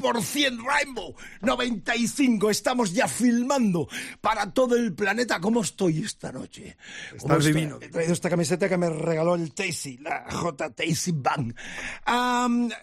100% 0.00 0.64
Rainbow 0.64 1.14
95. 1.42 2.50
Estamos 2.50 2.92
ya 2.92 3.08
filmando 3.08 3.88
para 4.20 4.52
todo 4.52 4.76
el 4.76 4.94
planeta. 4.94 5.40
¿Cómo 5.40 5.62
estoy 5.62 6.02
esta 6.02 6.32
noche? 6.32 6.76
¿Cómo 7.18 7.34
Estás 7.34 7.44
divino. 7.44 7.78
He 7.80 7.88
traído 7.88 8.12
esta 8.12 8.30
camiseta 8.30 8.68
que 8.68 8.76
me 8.76 8.88
regaló 8.88 9.34
el 9.34 9.52
Tasty, 9.52 9.98
la 9.98 10.26
J. 10.30 10.70
Tasty 10.70 11.12
Bang. 11.12 11.54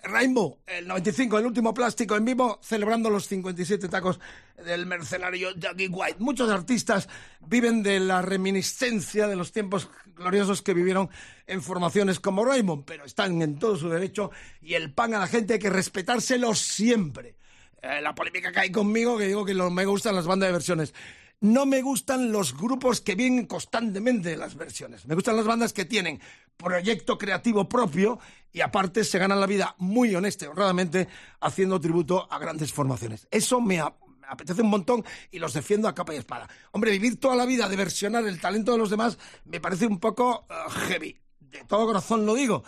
Rainbow, 0.03 0.59
el 0.65 0.87
95, 0.87 1.39
el 1.39 1.45
último 1.45 1.73
plástico 1.73 2.15
en 2.15 2.25
vivo, 2.25 2.59
celebrando 2.61 3.09
los 3.09 3.27
57 3.27 3.87
tacos 3.89 4.19
del 4.65 4.85
mercenario 4.85 5.55
Jackie 5.55 5.87
White. 5.87 6.17
Muchos 6.19 6.49
artistas 6.49 7.07
viven 7.41 7.83
de 7.83 7.99
la 7.99 8.21
reminiscencia 8.21 9.27
de 9.27 9.35
los 9.35 9.51
tiempos 9.51 9.89
gloriosos 10.17 10.61
que 10.61 10.73
vivieron 10.73 11.09
en 11.45 11.61
formaciones 11.61 12.19
como 12.19 12.43
Raymond, 12.43 12.83
pero 12.85 13.05
están 13.05 13.41
en 13.41 13.59
todo 13.59 13.77
su 13.77 13.89
derecho 13.89 14.31
y 14.61 14.73
el 14.73 14.91
pan 14.93 15.13
a 15.13 15.19
la 15.19 15.27
gente 15.27 15.53
hay 15.53 15.59
que 15.59 15.69
respetárselo 15.69 16.53
siempre. 16.55 17.35
Eh, 17.81 18.01
la 18.01 18.15
polémica 18.15 18.51
que 18.51 18.59
hay 18.59 18.71
conmigo, 18.71 19.17
que 19.17 19.27
digo 19.27 19.45
que 19.45 19.53
me 19.53 19.85
gustan 19.85 20.15
las 20.15 20.25
bandas 20.25 20.49
de 20.49 20.53
versiones. 20.53 20.93
No 21.39 21.67
me 21.67 21.83
gustan 21.83 22.31
los 22.31 22.57
grupos 22.57 23.01
que 23.01 23.13
vienen 23.13 23.45
constantemente 23.45 24.29
de 24.29 24.37
las 24.37 24.55
versiones. 24.55 25.05
Me 25.05 25.13
gustan 25.13 25.35
las 25.35 25.45
bandas 25.45 25.71
que 25.71 25.85
tienen 25.85 26.19
proyecto 26.57 27.19
creativo 27.19 27.69
propio 27.69 28.19
y 28.51 28.61
aparte 28.61 29.03
se 29.03 29.19
ganan 29.19 29.39
la 29.39 29.45
vida 29.45 29.75
muy 29.77 30.15
honesta 30.15 30.45
y 30.45 30.47
honradamente 30.47 31.07
haciendo 31.39 31.79
tributo 31.79 32.27
a 32.31 32.39
grandes 32.39 32.73
formaciones. 32.73 33.27
Eso 33.29 33.61
me 33.61 33.79
apetece 34.27 34.61
un 34.61 34.69
montón 34.69 35.03
y 35.31 35.39
los 35.39 35.53
defiendo 35.53 35.87
a 35.87 35.95
capa 35.95 36.13
y 36.13 36.17
espada. 36.17 36.47
Hombre, 36.71 36.91
vivir 36.91 37.19
toda 37.19 37.35
la 37.35 37.45
vida 37.45 37.67
de 37.67 37.75
versionar 37.75 38.25
el 38.27 38.39
talento 38.39 38.71
de 38.71 38.77
los 38.77 38.89
demás 38.89 39.17
me 39.45 39.59
parece 39.59 39.87
un 39.87 39.99
poco 39.99 40.45
eh, 40.49 40.53
heavy. 40.87 41.17
De 41.39 41.63
todo 41.65 41.85
corazón 41.85 42.25
lo 42.25 42.35
digo. 42.35 42.63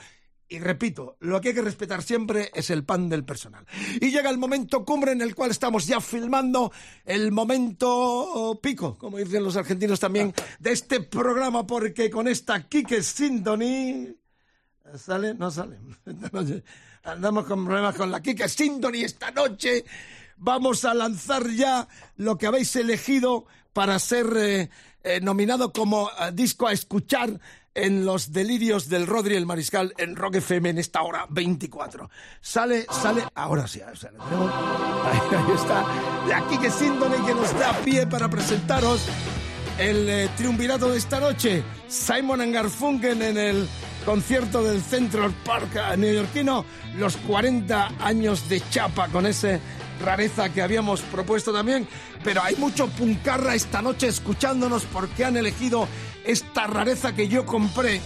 Y 0.51 0.57
repito, 0.57 1.15
lo 1.19 1.39
que 1.39 1.49
hay 1.49 1.53
que 1.53 1.61
respetar 1.61 2.01
siempre 2.01 2.49
es 2.55 2.71
el 2.71 2.83
pan 2.83 3.07
del 3.07 3.23
personal. 3.23 3.67
Y 4.01 4.09
llega 4.09 4.31
el 4.31 4.39
momento 4.39 4.83
cumbre 4.83 5.11
en 5.11 5.21
el 5.21 5.35
cual 5.35 5.51
estamos 5.51 5.85
ya 5.85 6.01
filmando 6.01 6.71
el 7.05 7.31
momento 7.31 8.59
pico, 8.59 8.97
como 8.97 9.19
dicen 9.19 9.43
los 9.43 9.57
argentinos 9.57 9.99
también, 9.99 10.33
de 10.57 10.71
este 10.71 11.01
programa, 11.01 11.67
porque 11.67 12.09
con 12.09 12.27
esta 12.27 12.67
Kike 12.67 13.03
Symphony... 13.03 14.15
¿Sale? 14.95 15.35
No 15.35 15.51
sale. 15.51 15.77
Esta 16.03 16.29
noche 16.33 16.63
Andamos 17.03 17.45
con 17.45 17.65
problemas 17.65 17.95
con 17.95 18.11
la 18.11 18.21
Kike 18.21 18.49
Symphony 18.49 19.03
esta 19.03 19.31
noche. 19.31 19.85
Vamos 20.39 20.85
a 20.85 20.93
lanzar 20.93 21.49
ya 21.49 21.87
lo 22.15 22.37
que 22.37 22.47
habéis 22.47 22.75
elegido 22.75 23.45
para 23.73 23.99
ser 23.99 24.27
eh, 24.37 24.69
eh, 25.03 25.19
nominado 25.21 25.71
como 25.73 26.09
eh, 26.09 26.31
disco 26.33 26.67
a 26.67 26.71
escuchar 26.71 27.39
en 27.75 28.05
los 28.05 28.33
delirios 28.33 28.89
del 28.89 29.05
Rodri 29.05 29.35
el 29.35 29.45
Mariscal 29.45 29.93
en 29.97 30.15
Rock 30.15 30.35
FM 30.35 30.69
en 30.71 30.77
esta 30.79 31.01
hora 31.03 31.25
24. 31.29 32.09
Sale, 32.41 32.85
sale, 32.89 33.23
ahora 33.35 33.67
sí, 33.67 33.79
sale. 33.95 34.17
Tenemos- 34.17 34.51
Ahí, 35.05 35.55
está. 35.55 35.85
La 36.27 36.47
Kike 36.47 36.71
Symphony 36.71 37.25
que 37.25 37.33
nos 37.35 37.57
da 37.59 37.73
pie 37.83 38.07
para 38.07 38.29
presentaros 38.29 39.01
el 39.77 40.29
triunvirato 40.35 40.89
de 40.89 40.97
esta 40.97 41.19
noche. 41.19 41.63
Simon 41.87 42.41
and 42.41 42.53
Garfunkel 42.53 43.21
en 43.21 43.37
el 43.37 43.67
concierto 44.05 44.63
del 44.63 44.81
Central 44.81 45.33
Park 45.45 45.97
neoyorquino. 45.97 46.65
Los 46.97 47.15
40 47.17 47.91
años 48.01 48.49
de 48.49 48.61
chapa 48.69 49.07
con 49.09 49.25
ese 49.25 49.61
rareza 49.99 50.49
que 50.49 50.61
habíamos 50.61 51.01
propuesto 51.01 51.53
también. 51.53 51.87
Pero 52.23 52.41
hay 52.43 52.55
mucho 52.55 52.87
puncarra 52.87 53.55
esta 53.55 53.81
noche 53.81 54.07
escuchándonos 54.07 54.85
porque 54.85 55.25
han 55.25 55.37
elegido 55.37 55.87
esta 56.25 56.67
rareza 56.67 57.13
que 57.13 57.27
yo 57.27 57.45
compré 57.45 58.01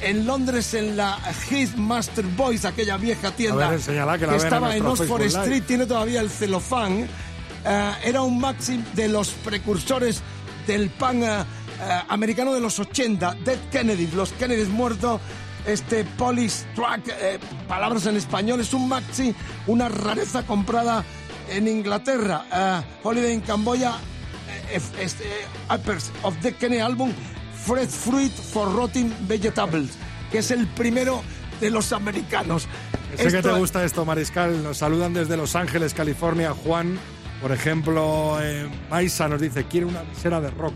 en 0.00 0.26
Londres 0.26 0.74
en 0.74 0.96
la 0.96 1.18
His 1.50 1.76
Master 1.76 2.24
Boys, 2.24 2.64
aquella 2.64 2.96
vieja 2.96 3.30
tienda 3.30 3.70
ver, 3.70 3.80
que 3.80 4.36
estaba 4.36 4.76
en 4.76 4.84
Oxford 4.84 5.22
Live. 5.22 5.40
Street, 5.40 5.62
tiene 5.66 5.86
todavía 5.86 6.20
el 6.20 6.30
celofán. 6.30 7.08
Eh, 7.64 7.92
era 8.04 8.22
un 8.22 8.38
maxim 8.38 8.84
de 8.94 9.08
los 9.08 9.30
precursores 9.30 10.22
del 10.66 10.90
pan 10.90 11.22
eh, 11.22 11.26
eh, 11.28 12.02
americano 12.08 12.54
de 12.54 12.60
los 12.60 12.78
80, 12.78 13.36
Dead 13.44 13.58
Kennedys, 13.70 14.14
los 14.14 14.32
Kennedys 14.32 14.68
muertos. 14.68 15.20
Este 15.66 16.04
Police 16.04 16.64
Track, 16.76 17.08
eh, 17.08 17.38
palabras 17.66 18.06
en 18.06 18.16
español, 18.16 18.60
es 18.60 18.72
un 18.72 18.88
maxi, 18.88 19.34
una 19.66 19.88
rareza 19.88 20.44
comprada 20.44 21.04
en 21.50 21.68
Inglaterra. 21.68 22.44
Eh, 22.52 22.82
Holiday 23.02 23.34
in 23.34 23.40
Camboya, 23.40 23.94
es- 24.72 24.92
es, 25.00 25.14
eh, 25.20 25.74
Uppers 25.74 26.10
of 26.22 26.34
the 26.42 26.52
Kennedy 26.52 26.80
Album, 26.80 27.12
Fresh 27.64 27.88
Fruit 27.90 28.32
for 28.32 28.72
Rotting 28.74 29.12
Vegetables, 29.28 29.90
que 30.30 30.38
es 30.38 30.50
el 30.50 30.66
primero 30.68 31.22
de 31.60 31.70
los 31.70 31.92
americanos. 31.92 32.66
Sé 33.16 33.24
que 33.24 33.30
te 33.30 33.36
Esto- 33.38 33.56
gusta 33.58 33.84
esto, 33.84 34.04
Mariscal. 34.04 34.62
Nos 34.62 34.78
saludan 34.78 35.14
desde 35.14 35.36
Los 35.36 35.56
Ángeles, 35.56 35.94
California. 35.94 36.52
Juan, 36.52 36.98
por 37.40 37.50
ejemplo, 37.52 38.38
eh, 38.42 38.68
Maisa 38.90 39.26
nos 39.28 39.40
dice, 39.40 39.64
quiere 39.64 39.86
una 39.86 40.02
visera 40.02 40.40
de 40.40 40.50
rock. 40.50 40.74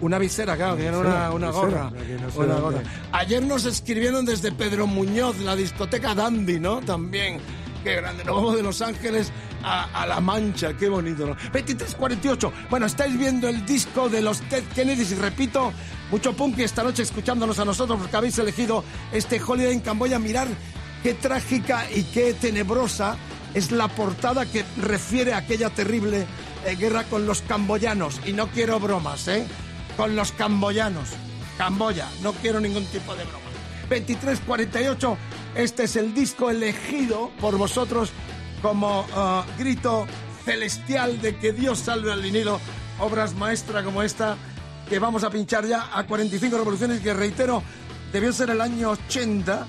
Una 0.00 0.18
visera, 0.18 0.56
claro, 0.56 0.76
que 0.76 0.84
era 0.86 0.98
una, 0.98 1.30
una 1.30 1.50
gorra. 1.50 1.90
no 1.90 2.42
Una 2.44 2.54
gorra. 2.56 2.82
Ayer 3.12 3.42
nos 3.42 3.64
escribieron 3.64 4.26
desde 4.26 4.52
Pedro 4.52 4.86
Muñoz, 4.86 5.38
la 5.38 5.56
discoteca 5.56 6.14
Dandy, 6.14 6.60
¿no? 6.60 6.80
También. 6.82 7.38
Qué 7.86 7.94
grande. 7.94 8.24
Nos 8.24 8.34
vamos 8.34 8.56
de 8.56 8.64
Los 8.64 8.82
Ángeles 8.82 9.30
a, 9.62 10.04
La 10.06 10.20
Mancha. 10.20 10.76
Qué 10.76 10.88
bonito, 10.88 11.24
¿no? 11.24 11.34
2348. 11.36 12.52
Bueno, 12.68 12.86
estáis 12.86 13.16
viendo 13.16 13.48
el 13.48 13.64
disco 13.64 14.08
de 14.08 14.22
los 14.22 14.40
Ted 14.40 14.64
Kennedys 14.74 15.12
y 15.12 15.14
repito, 15.14 15.72
mucho 16.10 16.32
punk 16.32 16.58
esta 16.58 16.82
noche 16.82 17.04
escuchándonos 17.04 17.60
a 17.60 17.64
nosotros 17.64 18.00
porque 18.00 18.16
habéis 18.16 18.36
elegido 18.40 18.82
este 19.12 19.40
Holiday 19.40 19.74
en 19.74 19.78
Camboya. 19.78 20.18
Mirar 20.18 20.48
qué 21.04 21.14
trágica 21.14 21.88
y 21.88 22.02
qué 22.02 22.34
tenebrosa 22.34 23.18
es 23.54 23.70
la 23.70 23.86
portada 23.86 24.46
que 24.46 24.64
refiere 24.78 25.32
a 25.32 25.36
aquella 25.36 25.70
terrible 25.70 26.26
eh, 26.64 26.74
guerra 26.74 27.04
con 27.04 27.24
los 27.24 27.42
camboyanos. 27.42 28.20
Y 28.26 28.32
no 28.32 28.48
quiero 28.48 28.80
bromas, 28.80 29.28
¿eh? 29.28 29.46
Con 29.96 30.16
los 30.16 30.32
camboyanos. 30.32 31.10
Camboya, 31.56 32.08
no 32.20 32.32
quiero 32.32 32.58
ningún 32.58 32.84
tipo 32.86 33.14
de 33.14 33.22
broma. 33.22 33.46
2348, 33.88 35.16
este 35.56 35.84
es 35.84 35.96
el 35.96 36.14
disco 36.14 36.50
elegido 36.50 37.30
por 37.40 37.56
vosotros 37.56 38.10
como 38.62 39.06
ah, 39.14 39.44
grito 39.58 40.06
celestial 40.44 41.20
de 41.20 41.36
que 41.36 41.52
Dios 41.52 41.78
salve 41.78 42.12
al 42.12 42.22
vinilo. 42.22 42.60
Obras 42.98 43.34
maestras 43.34 43.84
como 43.84 44.02
esta 44.02 44.36
que 44.88 44.98
vamos 44.98 45.24
a 45.24 45.30
pinchar 45.30 45.66
ya 45.66 45.90
a 45.92 46.06
45 46.06 46.56
revoluciones 46.56 47.00
que 47.00 47.12
reitero, 47.12 47.62
debió 48.12 48.32
ser 48.32 48.50
el 48.50 48.60
año 48.60 48.90
80 48.90 49.66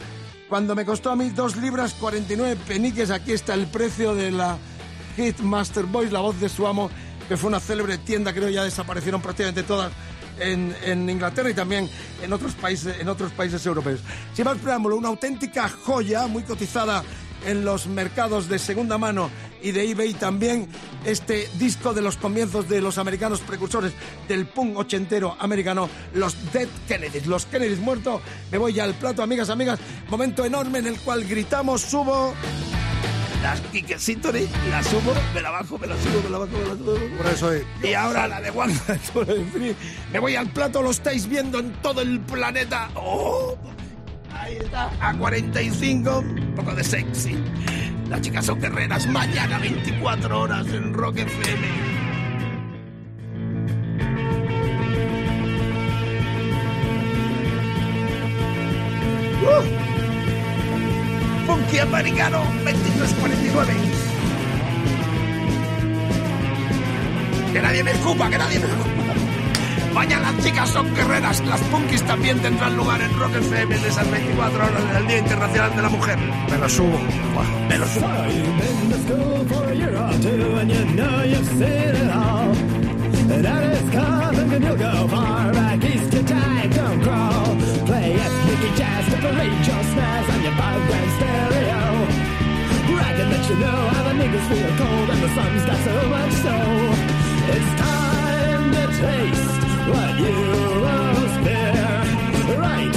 cuando 0.47 0.75
me 0.75 0.85
costó 0.85 1.11
a 1.11 1.15
mí 1.15 1.29
dos 1.29 1.55
libras 1.55 1.93
49 1.95 2.57
peniques. 2.67 3.09
Aquí 3.09 3.31
está 3.31 3.53
el 3.53 3.67
precio 3.67 4.13
de 4.13 4.31
la 4.31 4.57
Hit 5.15 5.39
Master 5.39 5.85
Boys, 5.85 6.11
la 6.11 6.19
voz 6.19 6.39
de 6.39 6.49
su 6.49 6.67
amo, 6.67 6.89
que 7.27 7.38
fue 7.38 7.49
una 7.49 7.59
célebre 7.59 7.97
tienda, 7.97 8.33
creo 8.33 8.49
ya 8.49 8.63
desaparecieron 8.63 9.21
prácticamente 9.21 9.63
todas 9.63 9.91
en, 10.39 10.75
en 10.83 11.09
Inglaterra 11.09 11.49
y 11.49 11.53
también 11.53 11.89
en 12.21 12.33
otros 12.33 12.53
países, 12.53 12.99
en 12.99 13.09
otros 13.09 13.31
países 13.31 13.65
europeos. 13.65 14.01
Sin 14.33 14.45
más 14.45 14.57
preámbulo, 14.57 14.97
una 14.97 15.09
auténtica 15.09 15.69
joya 15.69 16.27
muy 16.27 16.43
cotizada 16.43 17.03
en 17.45 17.63
los 17.63 17.88
mercados 17.88 18.49
de 18.49 18.59
segunda 18.59 18.97
mano 18.97 19.29
y 19.61 19.71
de 19.71 19.89
eBay 19.89 20.13
también 20.13 20.67
este 21.05 21.49
disco 21.57 21.93
de 21.93 22.01
los 22.01 22.17
comienzos 22.17 22.67
de 22.67 22.81
los 22.81 22.97
americanos 22.97 23.39
precursores 23.41 23.93
del 24.27 24.47
punk 24.47 24.77
ochentero 24.77 25.35
americano, 25.39 25.89
los 26.13 26.35
Dead 26.51 26.67
Kennedys, 26.88 27.27
los 27.27 27.45
Kennedys 27.45 27.79
muertos. 27.79 28.21
Me 28.51 28.57
voy 28.57 28.73
ya 28.73 28.83
al 28.83 28.93
plato, 28.93 29.23
amigas, 29.23 29.49
amigas. 29.49 29.79
Momento 30.09 30.45
enorme 30.45 30.79
en 30.79 30.88
el 30.88 30.99
cual 30.99 31.23
gritamos, 31.25 31.81
subo. 31.81 32.33
Las 33.41 33.61
Symphony, 34.01 34.47
la 34.69 34.83
subo, 34.83 35.13
me 35.33 35.41
la 35.41 35.51
bajo, 35.51 35.77
me 35.77 35.88
la 35.88 35.95
subo, 35.95 36.21
me 36.23 36.29
la 36.29 36.38
bajo, 36.39 36.51
me 36.57 36.65
la 36.65 36.75
subo. 36.75 37.17
Por 37.17 37.27
eso 37.27 37.53
es. 37.53 37.63
Y 37.83 37.93
ahora 37.93 38.27
la 38.27 38.41
de 38.41 38.51
Free. 39.51 39.75
Me 40.11 40.19
voy 40.19 40.35
al 40.35 40.49
plato, 40.49 40.81
lo 40.81 40.91
estáis 40.91 41.27
viendo 41.27 41.59
en 41.59 41.71
todo 41.81 42.01
el 42.01 42.19
planeta. 42.19 42.89
¡Oh! 42.95 43.55
Ahí 44.33 44.57
está, 44.57 44.91
a 44.99 45.15
45, 45.15 46.19
un 46.19 46.53
poco 46.55 46.73
de 46.73 46.83
sexy. 46.83 47.38
Las 48.09 48.21
chicas 48.21 48.45
son 48.45 48.59
guerreras, 48.59 49.07
mañana 49.07 49.59
24 49.59 50.41
horas 50.41 50.67
en 50.67 50.93
Rock 50.93 51.17
FM. 51.17 51.67
¡Uh! 59.43 59.86
Funky 61.78 61.95
americano, 61.95 62.43
2349. 62.63 63.73
Que 67.53 67.61
nadie 67.61 67.84
me 67.84 67.91
escupa, 67.91 68.30
que 68.30 68.38
nadie 68.38 68.59
me 68.59 68.65
escupa. 68.65 68.89
Mañana 69.93 70.32
las 70.32 70.43
chicas 70.43 70.69
son 70.69 70.93
guerreras, 70.95 71.45
las 71.45 71.61
punkis 71.61 72.01
también 72.03 72.39
tendrán 72.39 72.75
lugar 72.75 72.99
en 73.01 73.19
Rock 73.19 73.36
FM 73.36 73.78
de 73.78 73.88
esas 73.88 74.09
24 74.09 74.65
horas 74.65 74.93
del 74.93 75.07
Día 75.07 75.17
Internacional 75.19 75.75
de 75.75 75.82
la 75.82 75.89
Mujer. 75.89 76.17
Me 76.49 76.57
lo 76.57 76.69
subo. 76.69 76.99
Me 77.69 77.78
lo 77.78 77.86
subo. 77.88 78.07
that 83.39 83.63
is 83.63 83.89
coming 83.91 84.28
Play 88.28 88.55
ethnic 88.55 88.75
jazz 88.75 89.05
parade 89.21 89.65
your 89.67 89.84
snares 89.91 90.30
on 90.34 90.41
your 90.43 90.51
and 90.51 91.11
stereo. 91.15 91.82
Bragging 92.91 93.30
that 93.32 93.43
you 93.49 93.55
know 93.55 93.82
how 93.93 94.03
the 94.03 94.13
fingers 94.19 94.47
feel 94.51 94.71
cold 94.75 95.09
and 95.13 95.21
the 95.23 95.30
sun's 95.36 95.63
got 95.63 95.80
so 95.88 95.95
much 96.15 96.34
so. 96.43 96.55
It's 97.55 97.71
time 97.80 98.71
to 98.75 98.84
taste 98.99 99.61
what 99.91 100.11
you 100.19 100.36
will 100.84 101.28
spare. 101.39 102.03
Right, 102.65 102.95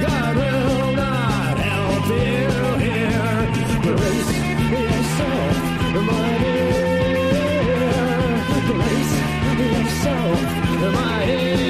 God 0.00 0.32
will 0.40 0.92
not 0.96 1.56
help 1.58 2.04
you 2.16 2.48
here. 2.86 3.36
Brace 3.84 4.32
yourself, 4.72 5.56
my 6.08 6.28
dear. 6.40 6.88
Brace 8.70 9.14
yourself, 9.60 10.40
my 10.94 11.26
dear. 11.26 11.69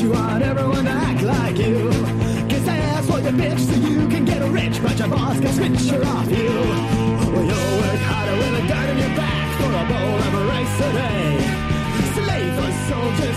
You 0.00 0.10
want 0.10 0.42
everyone 0.42 0.84
to 0.84 0.90
act 0.90 1.22
like 1.22 1.58
you. 1.58 1.90
Kiss 2.48 2.66
ass 2.66 3.06
for 3.06 3.20
your 3.20 3.32
bitch 3.32 3.60
so 3.60 3.74
you 3.86 4.08
can 4.08 4.24
get 4.24 4.40
rich, 4.50 4.82
but 4.82 4.98
your 4.98 5.08
boss 5.08 5.38
can 5.38 5.52
switch 5.52 5.90
her 5.90 6.02
off 6.04 6.30
you. 6.30 6.48
Well, 7.32 7.44
you'll 7.44 7.74
work 7.82 8.00
harder 8.08 8.36
with 8.40 8.64
a 8.64 8.68
dart 8.68 8.88
in 8.90 8.98
your 8.98 9.14
back 9.20 9.48
for 9.58 9.70
a 9.82 9.84
bowl 9.92 10.18
of 10.26 10.34
a 10.40 10.44
rice 10.52 10.80
a 10.80 10.90
day. 11.00 11.26
Slave 12.16 12.56
or 12.64 12.72
soldier, 12.88 13.32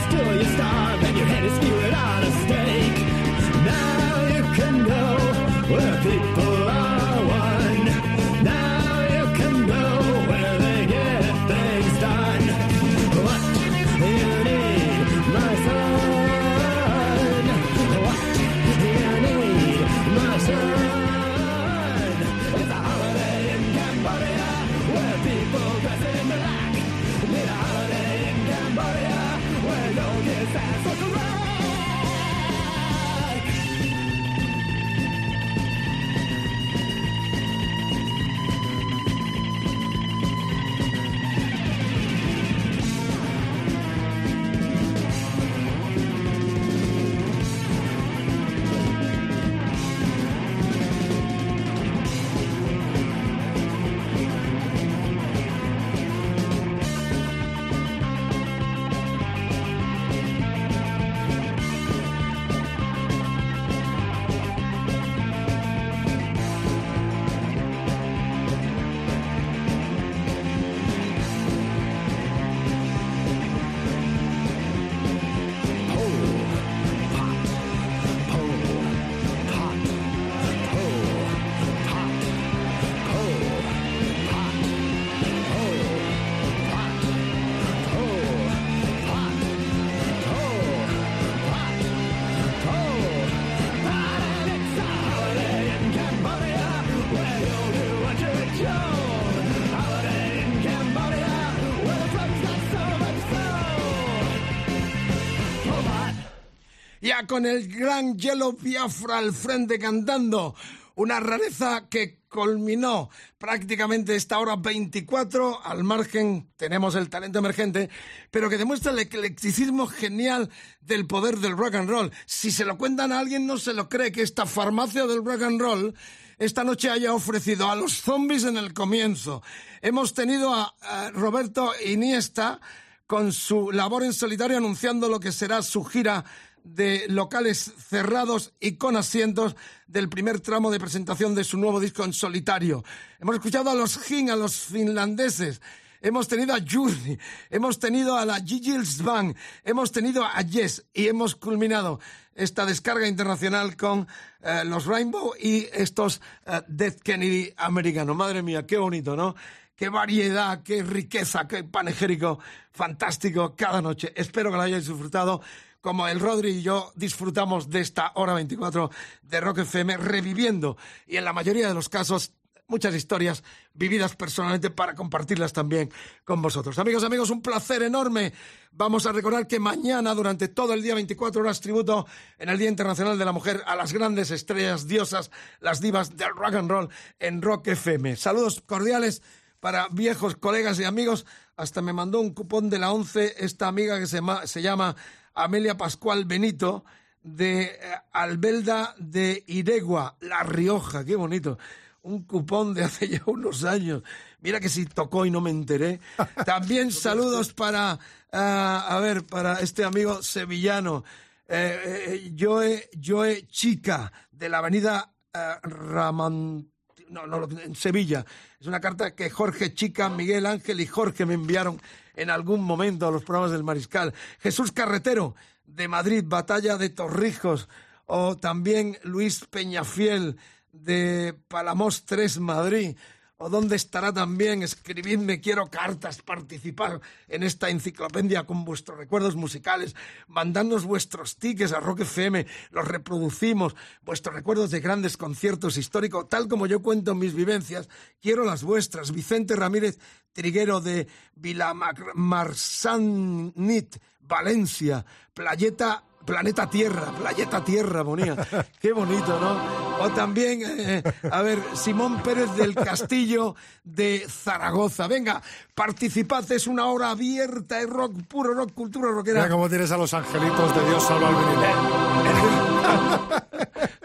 Con 107.27 107.45
el 107.45 107.67
gran 107.67 108.17
Yellow 108.17 108.57
Biafra 108.59 109.19
al 109.19 109.33
frente 109.33 109.77
cantando. 109.77 110.55
Una 110.95 111.19
rareza 111.19 111.87
que 111.87 112.23
culminó 112.27 113.09
prácticamente 113.37 114.15
esta 114.15 114.39
hora 114.39 114.55
24. 114.55 115.63
Al 115.63 115.83
margen 115.83 116.49
tenemos 116.57 116.95
el 116.95 117.09
talento 117.09 117.37
emergente, 117.37 117.89
pero 118.31 118.49
que 118.49 118.57
demuestra 118.57 118.91
el 118.91 118.99
eclecticismo 118.99 119.85
genial 119.85 120.49
del 120.81 121.05
poder 121.05 121.37
del 121.37 121.55
rock 121.55 121.75
and 121.75 121.89
roll. 121.89 122.11
Si 122.25 122.51
se 122.51 122.65
lo 122.65 122.79
cuentan 122.79 123.11
a 123.11 123.19
alguien, 123.19 123.45
no 123.45 123.57
se 123.57 123.73
lo 123.73 123.89
cree 123.89 124.11
que 124.11 124.23
esta 124.23 124.47
farmacia 124.47 125.05
del 125.05 125.23
rock 125.23 125.43
and 125.43 125.61
roll 125.61 125.93
esta 126.39 126.63
noche 126.63 126.89
haya 126.89 127.13
ofrecido 127.13 127.69
a 127.69 127.75
los 127.75 128.01
zombies 128.01 128.43
en 128.43 128.57
el 128.57 128.73
comienzo. 128.73 129.43
Hemos 129.81 130.15
tenido 130.15 130.53
a, 130.53 130.75
a 130.81 131.11
Roberto 131.11 131.71
Iniesta 131.85 132.59
con 133.05 133.31
su 133.31 133.71
labor 133.71 134.03
en 134.03 134.13
solitario 134.13 134.57
anunciando 134.57 135.07
lo 135.07 135.19
que 135.19 135.31
será 135.31 135.61
su 135.61 135.83
gira 135.83 136.25
de 136.63 137.05
locales 137.09 137.73
cerrados 137.77 138.53
y 138.59 138.77
con 138.77 138.95
asientos 138.95 139.55
del 139.87 140.09
primer 140.09 140.39
tramo 140.39 140.71
de 140.71 140.79
presentación 140.79 141.35
de 141.35 141.43
su 141.43 141.57
nuevo 141.57 141.79
disco 141.79 142.03
en 142.03 142.13
solitario. 142.13 142.83
Hemos 143.19 143.35
escuchado 143.35 143.69
a 143.69 143.75
los 143.75 143.97
Jin, 143.99 144.29
a 144.29 144.35
los 144.35 144.55
finlandeses. 144.55 145.61
Hemos 146.01 146.27
tenido 146.27 146.53
a 146.53 146.59
Judy, 146.59 147.17
hemos 147.49 147.79
tenido 147.79 148.17
a 148.17 148.25
la 148.25 148.41
Gigils 148.41 149.01
Band, 149.01 149.37
hemos 149.63 149.91
tenido 149.93 150.25
a 150.25 150.41
Yes 150.41 150.85
y 150.93 151.07
hemos 151.07 151.35
culminado 151.35 152.01
esta 152.35 152.65
descarga 152.65 153.07
internacional 153.07 153.77
con 153.77 154.05
eh, 154.41 154.63
los 154.65 154.85
Rainbow 154.85 155.33
y 155.39 155.67
estos 155.71 156.19
eh, 156.45 156.61
Death 156.67 156.99
Kennedy 157.01 157.53
americanos. 157.55 158.17
Madre 158.17 158.41
mía, 158.41 158.65
qué 158.65 158.77
bonito, 158.77 159.15
¿no? 159.15 159.33
Qué 159.75 159.89
variedad, 159.89 160.61
qué 160.61 160.83
riqueza, 160.83 161.47
qué 161.47 161.63
panegérico 161.63 162.39
fantástico 162.71 163.55
cada 163.55 163.81
noche. 163.81 164.11
Espero 164.15 164.51
que 164.51 164.57
lo 164.57 164.63
hayáis 164.63 164.87
disfrutado 164.87 165.41
como 165.83 166.07
el 166.07 166.21
Rodri 166.21 166.51
y 166.51 166.61
yo 166.61 166.93
disfrutamos 166.95 167.69
de 167.69 167.81
esta 167.81 168.13
hora 168.15 168.33
24 168.33 168.89
de 169.21 169.41
Rock 169.41 169.59
FM, 169.59 169.97
reviviendo 169.97 170.77
y 171.05 171.17
en 171.17 171.25
la 171.25 171.33
mayoría 171.33 171.67
de 171.67 171.73
los 171.73 171.89
casos 171.89 172.31
muchas 172.67 172.95
historias 172.95 173.43
vividas 173.73 174.15
personalmente 174.15 174.69
para 174.69 174.95
compartirlas 174.95 175.51
también 175.51 175.91
con 176.23 176.41
vosotros. 176.41 176.79
Amigos, 176.79 177.03
amigos, 177.03 177.29
un 177.31 177.41
placer 177.41 177.83
enorme. 177.83 178.31
Vamos 178.71 179.05
a 179.05 179.11
recordar 179.11 179.45
que 179.45 179.59
mañana, 179.59 180.13
durante 180.13 180.47
todo 180.47 180.73
el 180.73 180.81
día 180.81 180.95
24 180.95 181.41
horas, 181.41 181.59
tributo 181.59 182.07
en 182.39 182.47
el 182.47 182.57
Día 182.57 182.69
Internacional 182.69 183.19
de 183.19 183.25
la 183.25 183.33
Mujer 183.33 183.61
a 183.67 183.75
las 183.75 183.91
grandes 183.91 184.31
estrellas, 184.31 184.87
diosas, 184.87 185.31
las 185.59 185.81
divas 185.81 186.15
del 186.15 186.29
rock 186.29 186.55
and 186.55 186.71
roll 186.71 186.89
en 187.19 187.41
Rock 187.41 187.67
FM. 187.67 188.15
Saludos 188.15 188.63
cordiales 188.65 189.21
para 189.59 189.89
viejos 189.89 190.37
colegas 190.37 190.79
y 190.79 190.85
amigos. 190.85 191.25
Hasta 191.57 191.81
me 191.81 191.91
mandó 191.91 192.21
un 192.21 192.33
cupón 192.33 192.69
de 192.69 192.79
la 192.79 192.93
ONCE 192.93 193.35
esta 193.43 193.67
amiga 193.67 193.99
que 193.99 194.07
se, 194.07 194.21
se 194.45 194.61
llama 194.61 194.95
Amelia 195.33 195.77
Pascual 195.77 196.25
Benito 196.25 196.83
de 197.23 197.63
eh, 197.63 197.77
Albelda 198.11 198.95
de 198.97 199.43
Iregua, 199.47 200.17
La 200.21 200.43
Rioja, 200.43 201.05
qué 201.05 201.15
bonito. 201.15 201.57
Un 202.03 202.23
cupón 202.23 202.73
de 202.73 202.83
hace 202.83 203.07
ya 203.09 203.21
unos 203.25 203.63
años. 203.63 204.03
Mira 204.41 204.59
que 204.59 204.69
si 204.69 204.85
tocó 204.85 205.25
y 205.25 205.31
no 205.31 205.41
me 205.41 205.49
enteré. 205.49 205.99
También 206.45 206.91
saludos 206.91 207.53
para, 207.53 207.95
uh, 207.95 208.37
a 208.37 208.99
ver, 209.01 209.25
para 209.25 209.59
este 209.59 209.83
amigo 209.83 210.21
sevillano, 210.21 211.03
eh, 211.47 211.79
eh, 212.07 212.35
Joe, 212.37 212.89
Joe 213.01 213.47
Chica, 213.47 214.11
de 214.31 214.49
la 214.49 214.57
avenida 214.57 215.13
uh, 215.33 215.67
Ramón 215.67 216.73
no, 217.09 217.27
no, 217.27 217.47
en 217.59 217.75
Sevilla. 217.75 218.25
Es 218.59 218.67
una 218.67 218.81
carta 218.81 219.15
que 219.15 219.29
Jorge 219.29 219.73
Chica, 219.73 220.09
Miguel 220.09 220.45
Ángel 220.45 220.81
y 220.81 220.87
Jorge 220.87 221.25
me 221.25 221.35
enviaron 221.35 221.79
en 222.15 222.29
algún 222.29 222.63
momento 222.63 223.07
a 223.07 223.11
los 223.11 223.23
programas 223.23 223.51
del 223.51 223.63
Mariscal. 223.63 224.13
Jesús 224.39 224.71
Carretero, 224.71 225.35
de 225.65 225.87
Madrid, 225.87 226.23
Batalla 226.25 226.77
de 226.77 226.89
Torrijos. 226.89 227.67
O 228.05 228.35
también 228.35 228.97
Luis 229.03 229.45
Peñafiel, 229.45 230.37
de 230.71 231.35
Palamos 231.47 232.05
3, 232.05 232.39
Madrid. 232.39 232.97
¿O 233.37 233.49
dónde 233.49 233.75
estará 233.75 234.13
también? 234.13 234.63
Escribidme, 234.63 235.41
quiero 235.41 235.67
cartas, 235.67 236.21
participar 236.21 237.01
en 237.27 237.43
esta 237.43 237.69
enciclopedia 237.69 238.45
con 238.45 238.63
vuestros 238.63 238.97
recuerdos 238.97 239.35
musicales, 239.35 239.95
mandadnos 240.27 240.85
vuestros 240.85 241.37
tickets 241.37 241.73
a 241.73 241.79
Rock 241.79 242.01
FM, 242.01 242.45
los 242.71 242.87
reproducimos, 242.87 243.75
vuestros 244.01 244.35
recuerdos 244.35 244.71
de 244.71 244.79
grandes 244.79 245.17
conciertos 245.17 245.77
históricos, 245.77 246.29
tal 246.29 246.47
como 246.47 246.67
yo 246.67 246.81
cuento 246.81 247.15
mis 247.15 247.33
vivencias, 247.33 247.89
quiero 248.21 248.45
las 248.45 248.63
vuestras. 248.63 249.11
Vicente 249.11 249.55
Ramírez 249.55 249.99
Triguero 250.33 250.81
de 250.81 251.07
Vilamarsanit, 251.35 253.97
Valencia, 254.21 255.05
Playeta 255.33 256.03
Planeta 256.25 256.69
Tierra, 256.69 257.11
Playeta 257.11 257.63
Tierra, 257.63 258.01
bonía. 258.01 258.35
Qué 258.79 258.91
bonito, 258.93 259.39
¿no? 259.39 260.03
O 260.03 260.09
también, 260.11 260.61
eh, 260.65 261.03
a 261.29 261.41
ver, 261.41 261.59
Simón 261.75 262.23
Pérez 262.23 262.55
del 262.55 262.73
Castillo 262.75 263.55
de 263.83 264.25
Zaragoza. 264.29 265.07
Venga, 265.07 265.41
participad, 265.75 266.49
es 266.51 266.67
una 266.67 266.85
hora 266.85 267.09
abierta, 267.11 267.81
es 267.81 267.89
rock, 267.89 268.13
puro 268.27 268.53
rock, 268.53 268.73
cultura 268.73 269.11
rockera. 269.11 269.41
Mira 269.41 269.51
cómo 269.51 269.67
tienes 269.69 269.91
a 269.91 269.97
los 269.97 270.13
angelitos 270.13 270.73
de 270.75 270.87
Dios 270.87 271.03
salva 271.03 271.27
al 271.27 271.35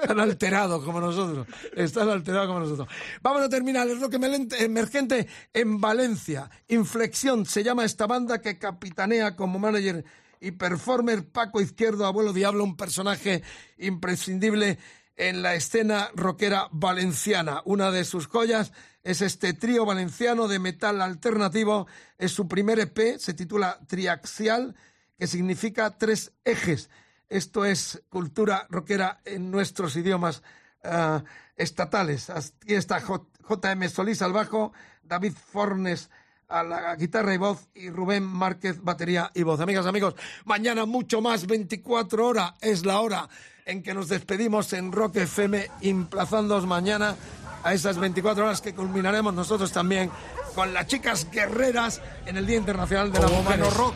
Están 0.08 0.20
alterados 0.20 0.82
como 0.84 1.02
nosotros. 1.02 1.46
Están 1.76 2.08
alterados 2.08 2.46
como 2.46 2.60
nosotros. 2.60 2.88
Vamos 3.20 3.42
a 3.42 3.48
terminar 3.50 3.86
el 3.86 4.00
rock 4.00 4.14
emergente 4.14 5.28
en 5.52 5.82
Valencia. 5.82 6.50
Inflexión 6.68 7.44
se 7.44 7.62
llama 7.62 7.84
esta 7.84 8.06
banda 8.06 8.40
que 8.40 8.58
capitanea 8.58 9.36
como 9.36 9.58
manager 9.58 10.06
y 10.40 10.52
performer 10.52 11.28
Paco 11.28 11.60
Izquierdo, 11.60 12.06
abuelo 12.06 12.32
diablo, 12.32 12.64
un 12.64 12.74
personaje 12.74 13.42
imprescindible 13.76 14.78
en 15.14 15.42
la 15.42 15.54
escena 15.54 16.08
rockera 16.14 16.68
valenciana. 16.72 17.60
Una 17.66 17.90
de 17.90 18.04
sus 18.06 18.28
joyas 18.28 18.72
es 19.02 19.20
este 19.20 19.52
trío 19.52 19.84
valenciano 19.84 20.48
de 20.48 20.58
metal 20.58 21.02
alternativo. 21.02 21.86
Es 22.16 22.32
su 22.32 22.48
primer 22.48 22.80
EP, 22.80 23.18
se 23.18 23.34
titula 23.34 23.78
Triaxial, 23.86 24.74
que 25.18 25.26
significa 25.26 25.98
tres 25.98 26.32
ejes. 26.46 26.88
Esto 27.28 27.64
es 27.64 28.02
cultura 28.08 28.66
rockera 28.70 29.20
en 29.24 29.50
nuestros 29.50 29.96
idiomas 29.96 30.42
uh, 30.84 31.20
estatales. 31.56 32.30
Aquí 32.30 32.74
está 32.74 33.00
J.M. 33.00 33.88
Solís 33.88 34.22
al 34.22 34.32
bajo, 34.32 34.72
David 35.02 35.34
Fornes 35.34 36.10
a 36.48 36.62
la 36.62 36.96
guitarra 36.96 37.34
y 37.34 37.36
voz 37.36 37.68
y 37.74 37.90
Rubén 37.90 38.24
Márquez 38.24 38.82
batería 38.82 39.30
y 39.34 39.42
voz. 39.42 39.60
Amigas, 39.60 39.86
amigos, 39.86 40.14
mañana 40.44 40.86
mucho 40.86 41.20
más, 41.20 41.46
24 41.46 42.26
horas 42.26 42.54
es 42.60 42.86
la 42.86 43.00
hora 43.00 43.28
en 43.66 43.82
que 43.82 43.92
nos 43.92 44.08
despedimos 44.08 44.72
en 44.72 44.90
Rock 44.92 45.16
FM, 45.16 45.68
emplazándoos 45.82 46.66
mañana 46.66 47.16
a 47.62 47.74
esas 47.74 47.98
24 47.98 48.44
horas 48.44 48.62
que 48.62 48.74
culminaremos 48.74 49.34
nosotros 49.34 49.72
también 49.72 50.10
con 50.54 50.72
las 50.72 50.86
chicas 50.86 51.30
guerreras 51.30 52.00
en 52.24 52.38
el 52.38 52.46
Día 52.46 52.56
Internacional 52.56 53.12
de 53.12 53.20
la 53.20 53.28
Mujer 53.28 53.60
Rock. 53.76 53.94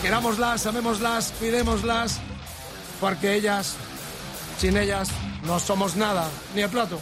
Querámoslas, 0.00 0.66
amémoslas, 0.66 1.32
cuidémoslas, 1.38 2.20
porque 3.02 3.34
ellas, 3.34 3.74
sin 4.58 4.76
ellas, 4.76 5.08
no 5.44 5.58
somos 5.58 5.96
nada, 5.96 6.30
ni 6.54 6.62
el 6.62 6.70
plato. 6.70 7.00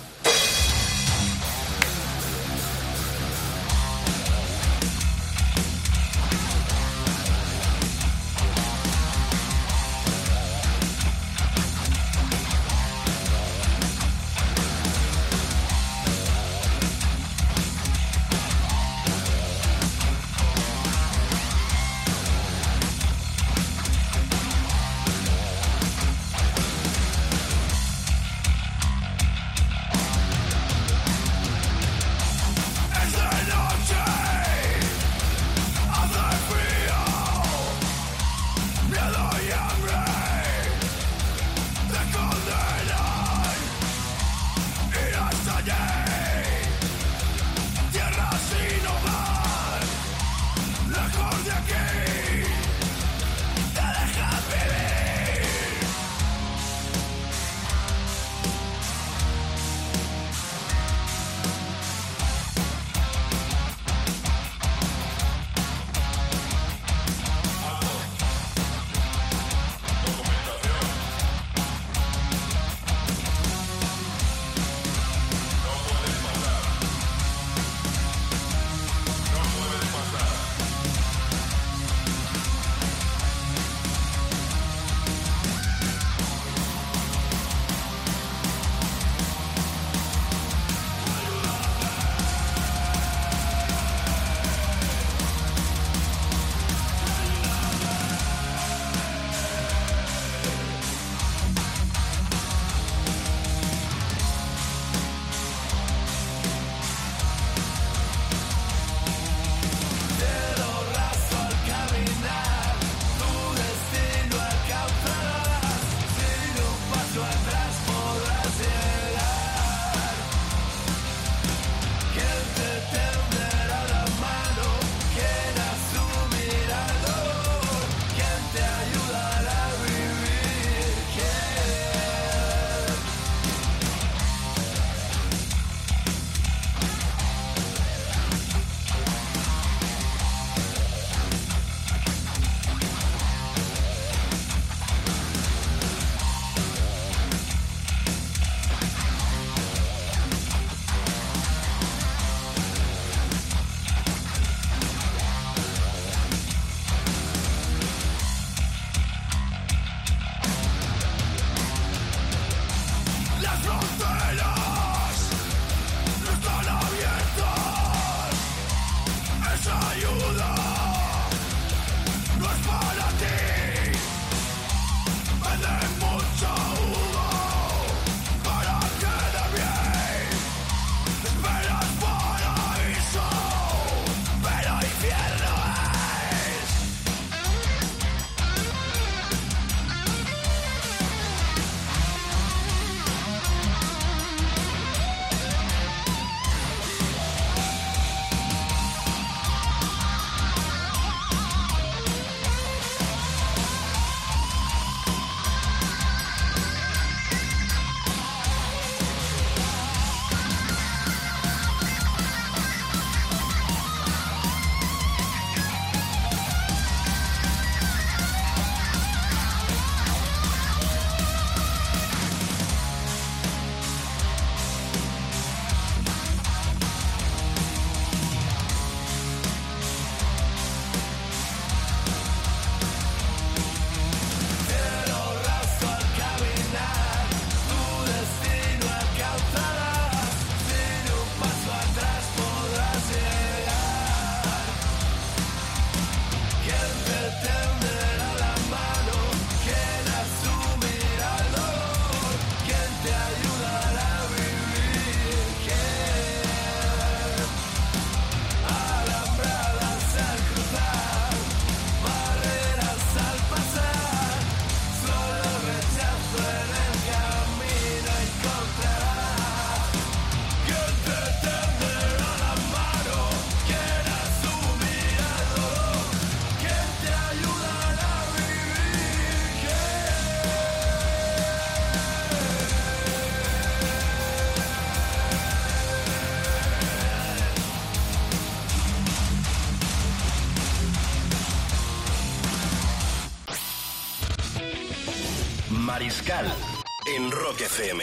FM. 297.80 298.00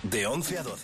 De 0.00 0.18
11 0.24 0.58
a 0.58 0.62
12. 0.62 0.77